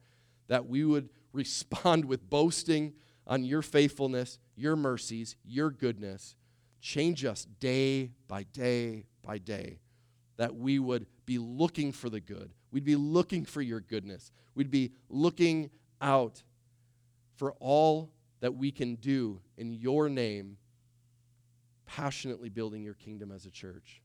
that 0.47 0.65
we 0.67 0.83
would 0.83 1.09
respond 1.33 2.05
with 2.05 2.29
boasting 2.29 2.93
on 3.27 3.43
your 3.43 3.61
faithfulness, 3.61 4.39
your 4.55 4.75
mercies, 4.75 5.35
your 5.45 5.69
goodness. 5.69 6.35
Change 6.81 7.23
us 7.25 7.45
day 7.59 8.11
by 8.27 8.43
day 8.43 9.05
by 9.21 9.37
day, 9.37 9.79
that 10.37 10.55
we 10.55 10.79
would 10.79 11.05
be 11.25 11.37
looking 11.37 11.91
for 11.91 12.09
the 12.09 12.19
good. 12.19 12.51
We'd 12.71 12.83
be 12.83 12.95
looking 12.95 13.45
for 13.45 13.61
your 13.61 13.79
goodness. 13.79 14.31
We'd 14.55 14.71
be 14.71 14.91
looking 15.09 15.69
out 16.01 16.41
for 17.35 17.53
all 17.59 18.11
that 18.41 18.55
we 18.55 18.71
can 18.71 18.95
do 18.95 19.39
in 19.57 19.71
your 19.71 20.09
name, 20.09 20.57
passionately 21.85 22.49
building 22.49 22.83
your 22.83 22.93
kingdom 22.93 23.31
as 23.31 23.45
a 23.45 23.51
church. 23.51 24.01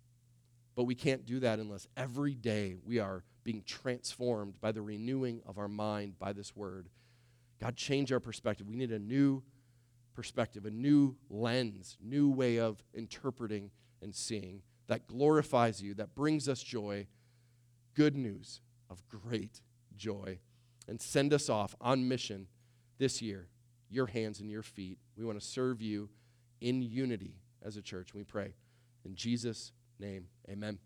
But 0.75 0.85
we 0.85 0.95
can't 0.95 1.27
do 1.27 1.41
that 1.41 1.59
unless 1.59 1.89
every 1.97 2.35
day 2.35 2.77
we 2.85 2.99
are 2.99 3.25
being 3.45 3.63
transformed 3.65 4.61
by 4.61 4.73
the 4.73 4.83
renewing 4.83 5.41
of 5.47 5.59
our 5.59 5.69
mind 5.69 6.19
by 6.19 6.33
this 6.33 6.55
word. 6.55 6.89
God, 7.61 7.77
change 7.77 8.13
our 8.13 8.21
perspective. 8.21 8.69
We 8.69 8.77
need 8.77 8.93
a 8.93 8.99
new 8.99 9.43
perspective, 10.15 10.67
a 10.67 10.71
new 10.71 11.17
lens, 11.31 11.97
new 12.03 12.31
way 12.31 12.59
of 12.59 12.83
interpreting 12.93 13.71
and 14.03 14.15
seeing 14.15 14.63
that 14.89 15.07
glorifies 15.07 15.83
you, 15.83 15.95
that 15.95 16.15
brings 16.15 16.49
us 16.49 16.63
joy, 16.63 17.07
good 17.95 18.17
news 18.17 18.61
of 18.91 19.07
great 19.09 19.61
joy, 19.97 20.39
and 20.89 21.01
send 21.01 21.33
us 21.33 21.49
off 21.49 21.75
on 21.81 22.07
mission 22.07 22.47
this 22.99 23.21
year, 23.21 23.49
your 23.91 24.07
hands 24.07 24.41
and 24.41 24.51
your 24.51 24.63
feet. 24.63 24.99
We 25.17 25.25
want 25.25 25.41
to 25.41 25.45
serve 25.45 25.81
you 25.81 26.09
in 26.61 26.83
unity 26.83 27.37
as 27.63 27.77
a 27.77 27.83
church. 27.83 28.15
We 28.15 28.25
pray. 28.25 28.55
In 29.05 29.15
Jesus' 29.15 29.73
name, 29.99 30.27
amen. 30.49 30.79